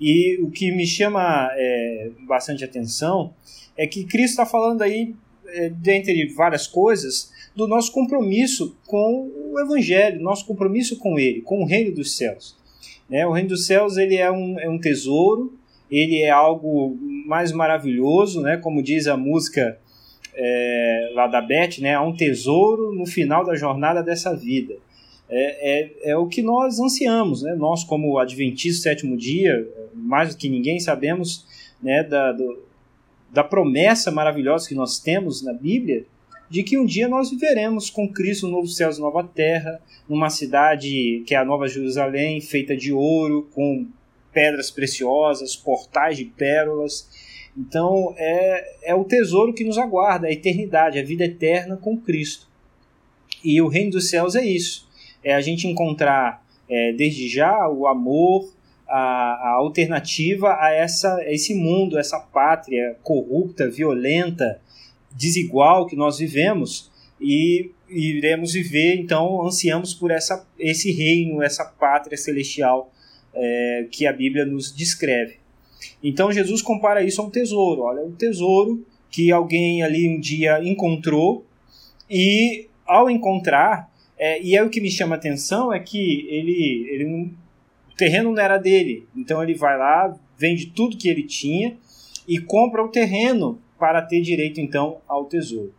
[0.00, 3.34] E o que me chama é, bastante atenção
[3.76, 5.14] é que Cristo está falando aí,
[5.46, 11.60] é, dentre várias coisas, do nosso compromisso com o Evangelho, nosso compromisso com Ele, com
[11.60, 12.56] o reino dos céus.
[13.10, 13.26] Né?
[13.26, 15.58] O reino dos céus ele é um, é um tesouro,
[15.90, 16.96] ele é algo
[17.26, 18.58] mais maravilhoso, né?
[18.58, 19.76] como diz a música
[20.36, 21.96] é, lá da Beth, né?
[21.96, 24.76] há um tesouro no final da jornada dessa vida.
[25.28, 27.56] É, é, é, o que nós ansiamos, né?
[27.56, 31.44] nós como adventistas sétimo dia, mais do que ninguém sabemos
[31.82, 32.62] né, da, do,
[33.32, 36.06] da promessa maravilhosa que nós temos na Bíblia,
[36.50, 40.30] de que um dia nós viveremos com Cristo no novo céu e nova terra, numa
[40.30, 43.86] cidade que é a Nova Jerusalém, feita de ouro, com
[44.32, 47.08] pedras preciosas, portais de pérolas.
[47.56, 52.48] Então é, é o tesouro que nos aguarda, a eternidade, a vida eterna com Cristo.
[53.44, 54.88] E o reino dos céus é isso:
[55.22, 58.50] é a gente encontrar é, desde já o amor,
[58.86, 64.60] a, a, alternativa a, essa, a esse mundo, essa pátria corrupta, violenta,
[65.12, 66.90] desigual que nós vivemos
[67.20, 72.92] e iremos viver, então ansiamos por essa, esse reino, essa pátria celestial
[73.34, 75.36] é, que a Bíblia nos descreve.
[76.02, 77.82] Então Jesus compara isso a um tesouro.
[77.82, 81.46] Olha, um tesouro que alguém ali um dia encontrou
[82.10, 86.86] e ao encontrar, é, e é o que me chama a atenção é que ele,
[86.90, 87.04] ele
[87.90, 91.76] o terreno não era dele, então ele vai lá, vende tudo que ele tinha
[92.26, 95.72] e compra o terreno para ter direito então ao tesouro.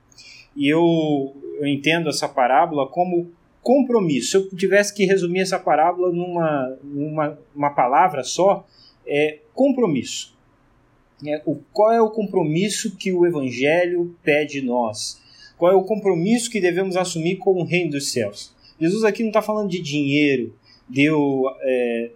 [0.56, 3.32] E eu, eu entendo essa parábola como
[3.62, 4.32] compromisso.
[4.32, 8.66] Se eu tivesse que resumir essa parábola numa, numa uma palavra só,
[9.06, 10.38] é compromisso.
[11.26, 15.22] É, o, qual é o compromisso que o Evangelho pede de nós?
[15.58, 18.56] Qual é o compromisso que devemos assumir com o reino dos céus?
[18.80, 20.56] Jesus aqui não está falando de dinheiro,
[20.90, 22.12] de eu é,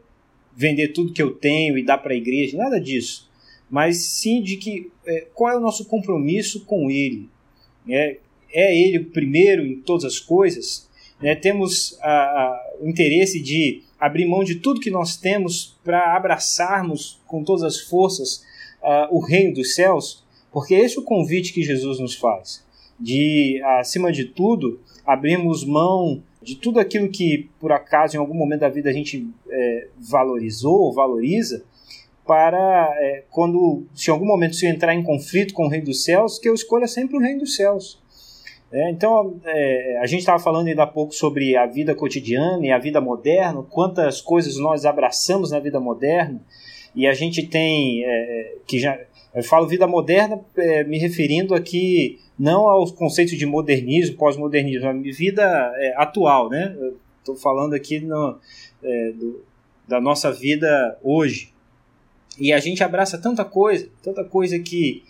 [0.55, 3.29] vender tudo que eu tenho e dar para a igreja, nada disso
[3.73, 7.27] mas sim de que é, qual é o nosso compromisso com Ele.
[7.89, 8.17] É,
[8.51, 10.87] é Ele o primeiro em todas as coisas,
[11.19, 16.15] né, temos a, a, o interesse de abrir mão de tudo que nós temos para
[16.15, 18.45] abraçarmos com todas as forças
[18.83, 22.63] uh, o reino dos céus, porque esse é o convite que Jesus nos faz,
[22.99, 28.59] de, acima de tudo, abrirmos mão de tudo aquilo que, por acaso, em algum momento
[28.59, 31.65] da vida a gente é, valorizou ou valoriza,
[32.25, 35.87] para é, quando, se em algum momento se eu entrar em conflito com o reino
[35.87, 38.01] dos céus, que eu escolha sempre o reino dos céus.
[38.71, 42.71] É, então, é, a gente estava falando ainda há pouco sobre a vida cotidiana e
[42.71, 46.41] a vida moderna, quantas coisas nós abraçamos na vida moderna,
[46.95, 48.99] e a gente tem, é, que já,
[49.33, 54.93] eu falo vida moderna é, me referindo aqui não aos conceitos de modernismo, pós-modernismo, a
[54.93, 55.43] vida
[55.77, 56.75] é, atual, né?
[57.19, 58.37] Estou falando aqui no,
[58.83, 59.43] é, do,
[59.87, 61.52] da nossa vida hoje.
[62.39, 65.03] E a gente abraça tanta coisa, tanta coisa que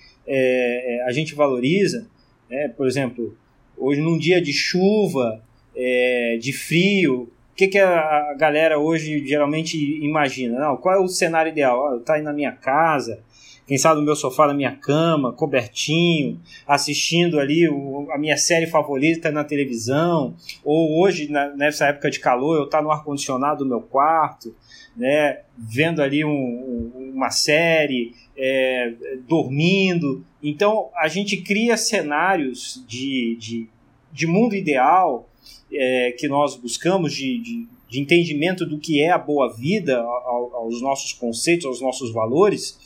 [1.05, 2.07] a gente valoriza,
[2.49, 2.69] né?
[2.69, 3.35] por exemplo,
[3.77, 5.41] Hoje, num dia de chuva,
[5.75, 10.59] é, de frio, o que, que a galera hoje geralmente imagina?
[10.59, 11.87] Não, qual é o cenário ideal?
[11.87, 13.19] Ah, eu estar tá aí na minha casa,
[13.67, 18.67] quem sabe no meu sofá, na minha cama, cobertinho, assistindo ali o, a minha série
[18.67, 23.63] favorita na televisão, ou hoje, na, nessa época de calor, eu estar tá no ar-condicionado
[23.63, 24.55] do meu quarto,
[24.95, 28.93] né, vendo ali um, um, uma série, é,
[29.27, 30.25] dormindo.
[30.41, 33.69] Então a gente cria cenários de, de,
[34.11, 35.29] de mundo ideal
[35.71, 40.55] é, que nós buscamos, de, de, de, entendimento do que é a boa vida, ao,
[40.55, 42.77] aos nossos conceitos, aos nossos valores.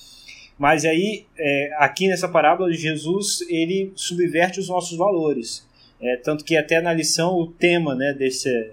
[0.58, 5.68] Mas aí, é, aqui nessa parábola de Jesus, ele subverte os nossos valores.
[6.00, 8.72] É, tanto que até na lição o tema né, desse,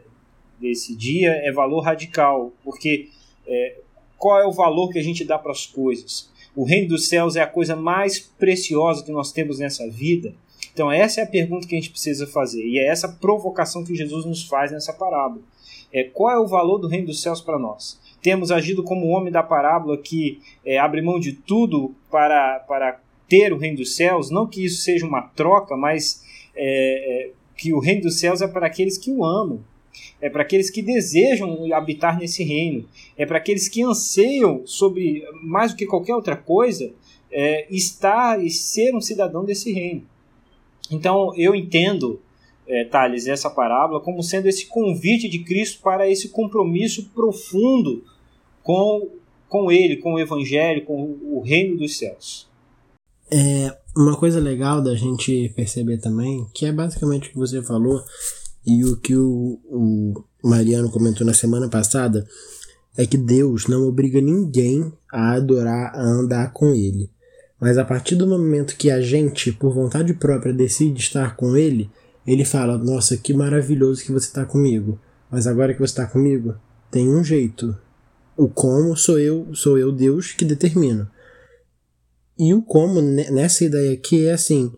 [0.61, 3.09] desse dia é valor radical, porque
[3.47, 3.79] é,
[4.19, 6.31] qual é o valor que a gente dá para as coisas?
[6.57, 10.35] O reino dos céus é a coisa mais preciosa que nós temos nessa vida.
[10.73, 12.65] Então, essa é a pergunta que a gente precisa fazer.
[12.65, 15.43] E é essa provocação que Jesus nos faz nessa parábola.
[15.93, 18.01] É, qual é o valor do reino dos céus para nós?
[18.23, 23.01] Temos agido como o homem da parábola que é, abre mão de tudo para, para
[23.29, 24.31] ter o reino dos céus.
[24.31, 26.23] Não que isso seja uma troca, mas
[26.57, 29.61] é, é que o reino dos céus é para aqueles que o amam
[30.25, 35.73] é para aqueles que desejam habitar nesse reino, é para aqueles que anseiam sobre, mais
[35.73, 36.91] do que qualquer outra coisa,
[37.31, 40.03] é, estar e ser um cidadão desse reino.
[40.91, 42.23] Então eu entendo,
[42.67, 48.03] é, Thales, essa parábola como sendo esse convite de Cristo para esse compromisso profundo
[48.63, 49.11] com,
[49.47, 52.49] com Ele, com o Evangelho, com o reino dos céus.
[53.31, 58.03] É uma coisa legal da gente perceber também, que é basicamente o que você falou,
[58.67, 62.27] e o que o, o Mariano comentou na semana passada
[62.97, 67.11] é que Deus não obriga ninguém a adorar, a andar com Ele.
[67.61, 71.91] Mas a partir do momento que a gente, por vontade própria, decide estar com Ele,
[72.27, 74.99] Ele fala: Nossa, que maravilhoso que você está comigo.
[75.31, 76.55] Mas agora que você está comigo,
[76.91, 77.77] tem um jeito.
[78.37, 81.09] O como sou eu, sou eu Deus que determino.
[82.39, 84.73] E o como nessa ideia aqui é assim: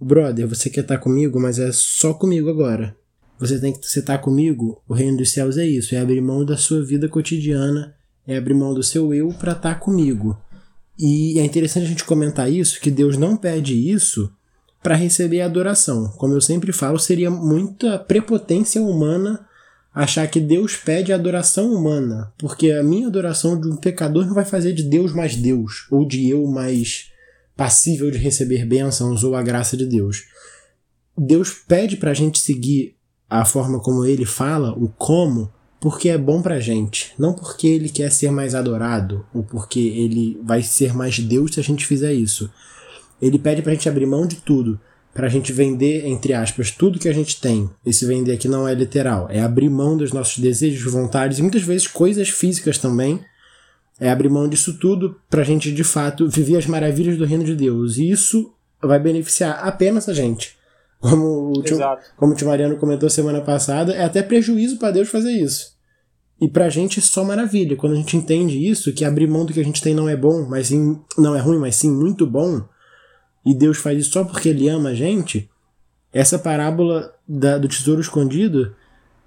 [0.00, 2.96] Brother, você quer estar comigo, mas é só comigo agora.
[3.46, 4.82] Você tem que estar comigo.
[4.88, 7.94] O reino dos céus é isso: é abrir mão da sua vida cotidiana,
[8.26, 10.38] é abrir mão do seu eu para estar comigo.
[10.98, 14.32] E é interessante a gente comentar isso, que Deus não pede isso
[14.82, 16.08] para receber adoração.
[16.16, 19.46] Como eu sempre falo, seria muita prepotência humana
[19.92, 24.44] achar que Deus pede adoração humana, porque a minha adoração de um pecador não vai
[24.44, 27.12] fazer de Deus mais Deus, ou de eu mais
[27.56, 30.24] passível de receber bênçãos ou a graça de Deus.
[31.16, 32.93] Deus pede para a gente seguir
[33.28, 37.88] a forma como ele fala, o como, porque é bom pra gente, não porque ele
[37.88, 42.12] quer ser mais adorado ou porque ele vai ser mais Deus se a gente fizer
[42.12, 42.50] isso.
[43.20, 44.80] Ele pede pra gente abrir mão de tudo,
[45.12, 47.70] pra gente vender, entre aspas, tudo que a gente tem.
[47.86, 51.62] Esse vender aqui não é literal, é abrir mão dos nossos desejos, vontades e muitas
[51.62, 53.20] vezes coisas físicas também.
[54.00, 57.54] É abrir mão disso tudo pra gente de fato viver as maravilhas do reino de
[57.54, 57.96] Deus.
[57.96, 58.52] E isso
[58.82, 60.56] vai beneficiar apenas a gente.
[61.10, 61.78] Como o, tio,
[62.16, 65.74] como o tio Mariano comentou semana passada, é até prejuízo para Deus fazer isso.
[66.40, 67.76] E pra gente é só maravilha.
[67.76, 70.16] Quando a gente entende isso, que abrir mão do que a gente tem não é
[70.16, 72.62] bom, mas sim, não é ruim, mas sim muito bom,
[73.44, 75.50] e Deus faz isso só porque Ele ama a gente,
[76.10, 78.74] essa parábola da, do tesouro escondido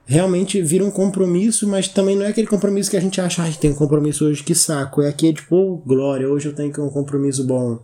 [0.03, 3.53] realmente vira um compromisso, mas também não é aquele compromisso que a gente acha, ai,
[3.53, 5.03] tem um compromisso hoje, que saco.
[5.03, 7.79] É aquele tipo, oh, glória, hoje eu tenho um compromisso bom.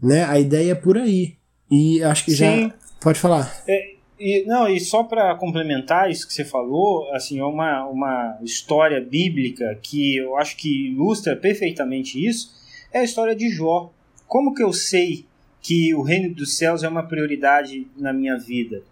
[0.00, 0.24] Né?
[0.24, 1.36] A ideia é por aí.
[1.70, 2.36] E acho que Sim.
[2.36, 2.74] já
[3.04, 3.62] Pode falar.
[3.68, 8.38] É, e, não, e só para complementar isso que você falou, assim, é uma, uma
[8.42, 12.50] história bíblica que eu acho que ilustra perfeitamente isso,
[12.90, 13.92] é a história de Jó.
[14.26, 15.26] Como que eu sei
[15.60, 18.82] que o reino dos céus é uma prioridade na minha vida?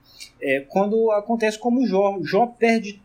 [0.40, 2.18] É, quando acontece como Jó.
[2.22, 3.00] Jó perde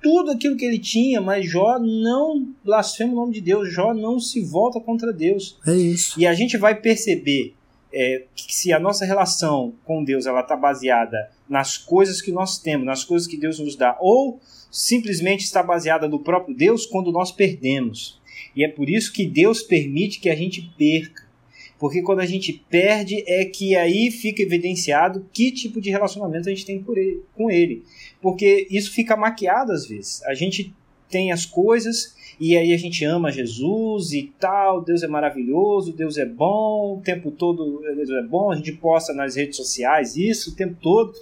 [0.00, 4.20] tudo aquilo que ele tinha, mas Jó não blasfema o nome de Deus, Jó não
[4.20, 5.58] se volta contra Deus.
[5.66, 6.20] É isso.
[6.20, 7.54] E a gente vai perceber
[7.92, 12.58] é, que se a nossa relação com Deus ela está baseada nas coisas que nós
[12.58, 14.40] temos, nas coisas que Deus nos dá, ou
[14.70, 18.20] simplesmente está baseada no próprio Deus quando nós perdemos.
[18.56, 21.30] E é por isso que Deus permite que a gente perca.
[21.78, 26.52] Porque quando a gente perde é que aí fica evidenciado que tipo de relacionamento a
[26.52, 27.82] gente tem ele, com ele.
[28.20, 30.22] Porque isso fica maquiado às vezes.
[30.22, 30.72] A gente
[31.12, 36.16] tem as coisas e aí a gente ama Jesus e tal, Deus é maravilhoso, Deus
[36.16, 40.50] é bom, o tempo todo Deus é bom, a gente posta nas redes sociais isso
[40.50, 41.12] o tempo todo.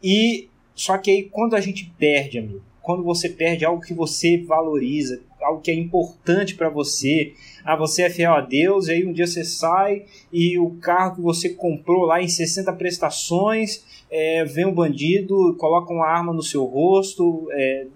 [0.00, 4.36] E só que aí quando a gente perde, amigo, quando você perde algo que você
[4.36, 7.32] valoriza, algo que é importante para você.
[7.64, 11.16] Ah, você é fiel a Deus, e aí um dia você sai e o carro
[11.16, 16.42] que você comprou lá em 60 prestações, é, vem um bandido, coloca uma arma no
[16.42, 17.86] seu rosto, é,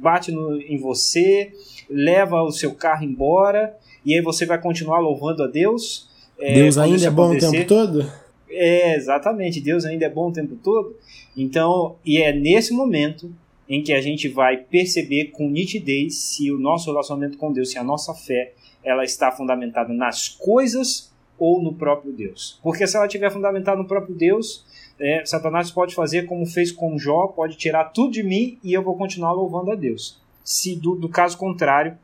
[0.00, 1.52] bate no, em você,
[1.88, 6.08] leva o seu carro embora, e aí você vai continuar louvando a Deus.
[6.38, 8.10] É, Deus ainda é bom o tempo todo?
[8.48, 10.96] É, exatamente, Deus ainda é bom o tempo todo.
[11.36, 13.30] Então, e é nesse momento
[13.68, 17.78] em que a gente vai perceber com nitidez se o nosso relacionamento com Deus, se
[17.78, 22.58] a nossa fé, ela está fundamentada nas coisas ou no próprio Deus.
[22.62, 24.64] Porque se ela estiver fundamentada no próprio Deus,
[25.00, 28.82] é, Satanás pode fazer como fez com Jó, pode tirar tudo de mim e eu
[28.82, 30.20] vou continuar louvando a Deus.
[30.44, 31.96] Se do, do caso contrário,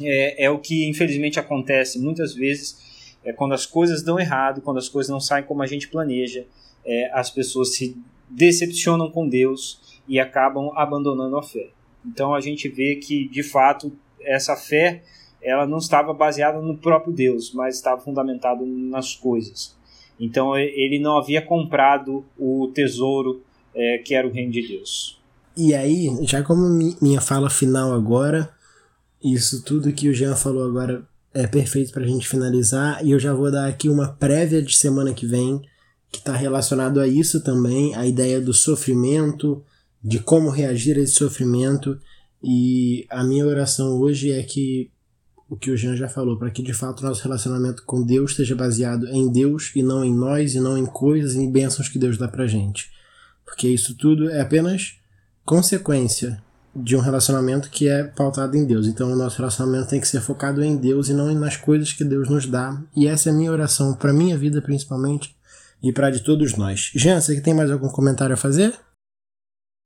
[0.00, 4.78] é, é, o que infelizmente acontece muitas vezes, é quando as coisas dão errado, quando
[4.78, 6.46] as coisas não saem como a gente planeja,
[6.84, 7.96] é, as pessoas se
[8.28, 11.68] decepcionam com Deus e acabam abandonando a fé.
[12.04, 15.02] Então a gente vê que, de fato, essa fé
[15.42, 19.76] ela não estava baseada no próprio Deus, mas estava fundamentada nas coisas.
[20.18, 23.42] Então ele não havia comprado o tesouro
[23.74, 25.20] é, que era o reino de Deus.
[25.56, 26.62] E aí, já como
[27.00, 28.50] minha fala final agora,
[29.22, 33.18] isso tudo que o Jean falou agora é perfeito para a gente finalizar, e eu
[33.18, 35.60] já vou dar aqui uma prévia de semana que vem,
[36.10, 39.62] que está relacionado a isso também, a ideia do sofrimento,
[40.02, 41.98] de como reagir a esse sofrimento.
[42.42, 44.90] E a minha oração hoje é que
[45.52, 48.54] o que o Jean já falou, para que de fato nosso relacionamento com Deus esteja
[48.54, 52.16] baseado em Deus e não em nós, e não em coisas e bênçãos que Deus
[52.16, 52.90] dá pra gente.
[53.44, 54.94] Porque isso tudo é apenas
[55.44, 56.42] consequência
[56.74, 58.86] de um relacionamento que é pautado em Deus.
[58.86, 62.02] Então o nosso relacionamento tem que ser focado em Deus e não nas coisas que
[62.02, 62.80] Deus nos dá.
[62.96, 65.36] E essa é a minha oração para minha vida principalmente
[65.82, 66.90] e para de todos nós.
[66.94, 68.72] Jean, você tem mais algum comentário a fazer?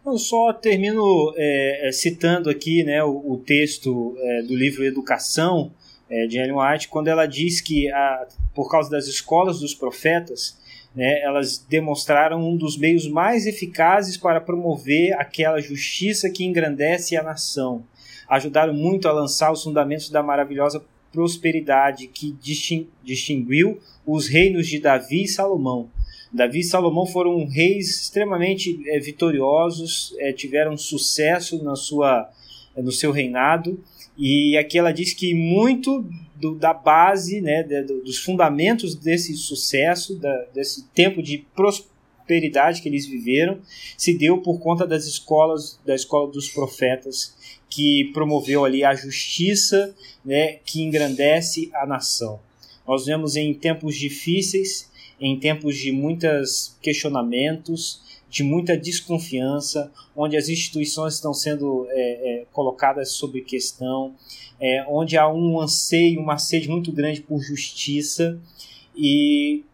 [0.07, 5.73] Eu só termino é, é, citando aqui né, o, o texto é, do livro Educação
[6.09, 10.57] é, de Ellen White, quando ela diz que, a, por causa das escolas dos profetas,
[10.95, 17.23] né, elas demonstraram um dos meios mais eficazes para promover aquela justiça que engrandece a
[17.25, 17.85] nação.
[18.29, 22.33] Ajudaram muito a lançar os fundamentos da maravilhosa prosperidade que
[23.03, 25.91] distinguiu os reinos de Davi e Salomão.
[26.33, 32.31] Davi e Salomão foram reis extremamente é, vitoriosos, é, tiveram sucesso na sua,
[32.75, 33.83] é, no seu reinado.
[34.19, 36.05] E aqui ela diz que muito
[36.35, 42.89] do, da base, né, de, dos fundamentos desse sucesso, da, desse tempo de prosperidade que
[42.89, 43.61] eles viveram,
[43.97, 47.37] se deu por conta das escolas, da escola dos profetas,
[47.69, 52.41] que promoveu ali a justiça, né, que engrandece a nação.
[52.87, 54.89] Nós vemos em tempos difíceis
[55.21, 62.47] em tempos de muitos questionamentos, de muita desconfiança, onde as instituições estão sendo é, é,
[62.53, 64.15] colocadas sob questão,
[64.61, 68.39] é, onde há um anseio, uma sede muito grande por justiça,
[68.97, 69.65] e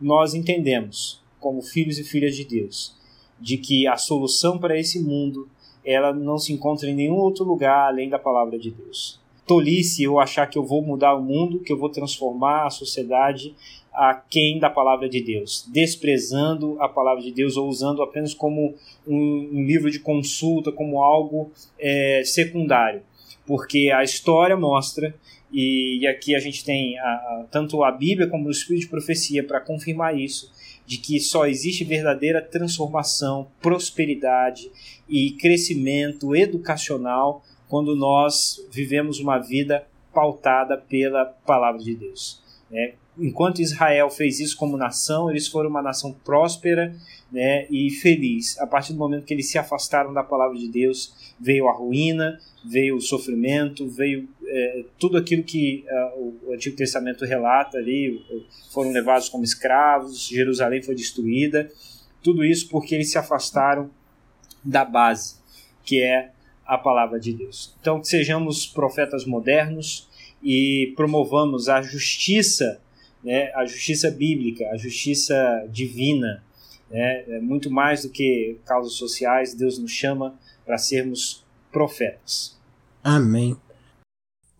[0.00, 2.94] nós entendemos, como filhos e filhas de Deus,
[3.40, 5.48] de que a solução para esse mundo
[5.84, 9.20] ela não se encontra em nenhum outro lugar além da palavra de Deus.
[9.46, 13.54] Tolice eu achar que eu vou mudar o mundo, que eu vou transformar a sociedade
[13.96, 18.74] aquém da palavra de Deus, desprezando a palavra de Deus ou usando apenas como
[19.06, 23.02] um, um livro de consulta, como algo é, secundário.
[23.46, 25.14] Porque a história mostra,
[25.50, 28.90] e, e aqui a gente tem a, a, tanto a Bíblia como o Espírito de
[28.90, 30.52] Profecia para confirmar isso,
[30.84, 34.70] de que só existe verdadeira transformação, prosperidade
[35.08, 42.42] e crescimento educacional quando nós vivemos uma vida pautada pela palavra de Deus.
[42.70, 42.94] Né?
[43.18, 46.94] Enquanto Israel fez isso como nação, eles foram uma nação próspera
[47.30, 48.58] né, e feliz.
[48.58, 52.38] A partir do momento que eles se afastaram da palavra de Deus, veio a ruína,
[52.64, 55.84] veio o sofrimento, veio é, tudo aquilo que
[56.16, 58.24] uh, o Antigo Testamento relata ali,
[58.72, 61.70] foram levados como escravos, Jerusalém foi destruída,
[62.22, 63.90] tudo isso porque eles se afastaram
[64.64, 65.36] da base,
[65.84, 66.30] que é
[66.66, 67.74] a palavra de Deus.
[67.80, 70.08] Então, que sejamos profetas modernos
[70.42, 72.80] e promovamos a justiça,
[73.26, 75.34] né, a justiça bíblica, a justiça
[75.68, 76.44] divina,
[76.88, 82.56] né, é muito mais do que causas sociais, Deus nos chama para sermos profetas.
[83.02, 83.56] Amém.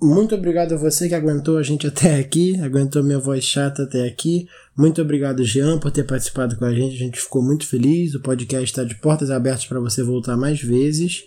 [0.02, 4.04] Muito obrigado a você que aguentou a gente até aqui, aguentou minha voz chata até
[4.04, 4.48] aqui.
[4.76, 6.96] Muito obrigado, Jean, por ter participado com a gente.
[6.96, 8.14] A gente ficou muito feliz.
[8.14, 11.24] O podcast está de portas abertas para você voltar mais vezes.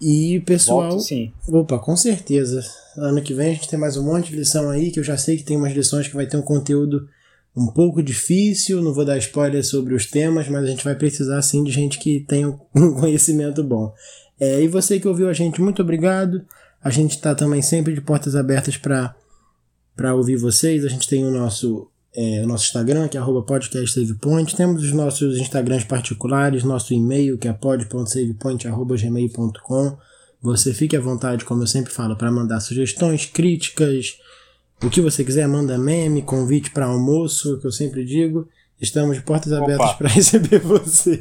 [0.00, 0.90] E pessoal.
[0.90, 1.32] Volto, sim.
[1.48, 2.64] Opa, com certeza.
[2.96, 5.16] Ano que vem a gente tem mais um monte de lição aí, que eu já
[5.16, 7.08] sei que tem umas lições que vai ter um conteúdo
[7.56, 8.82] um pouco difícil.
[8.82, 11.98] Não vou dar spoiler sobre os temas, mas a gente vai precisar sim de gente
[11.98, 13.92] que tenha um conhecimento bom.
[14.38, 16.44] É, e você que ouviu a gente, muito obrigado.
[16.82, 20.84] A gente está também sempre de portas abertas para ouvir vocês.
[20.84, 24.54] A gente tem o nosso, é, o nosso Instagram, que é podcastsavepoint.
[24.56, 29.98] Temos os nossos Instagrams particulares, nosso e-mail, que é pod.savepoint.gmail.com.
[30.40, 34.18] Você fique à vontade, como eu sempre falo, para mandar sugestões, críticas,
[34.82, 38.48] o que você quiser, manda meme, convite para almoço, que eu sempre digo.
[38.80, 41.18] Estamos de portas abertas para receber vocês.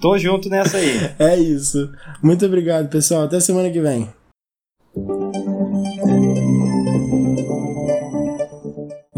[0.00, 1.10] Tô junto nessa aí.
[1.18, 1.90] É isso.
[2.22, 3.24] Muito obrigado, pessoal.
[3.24, 4.19] Até semana que vem.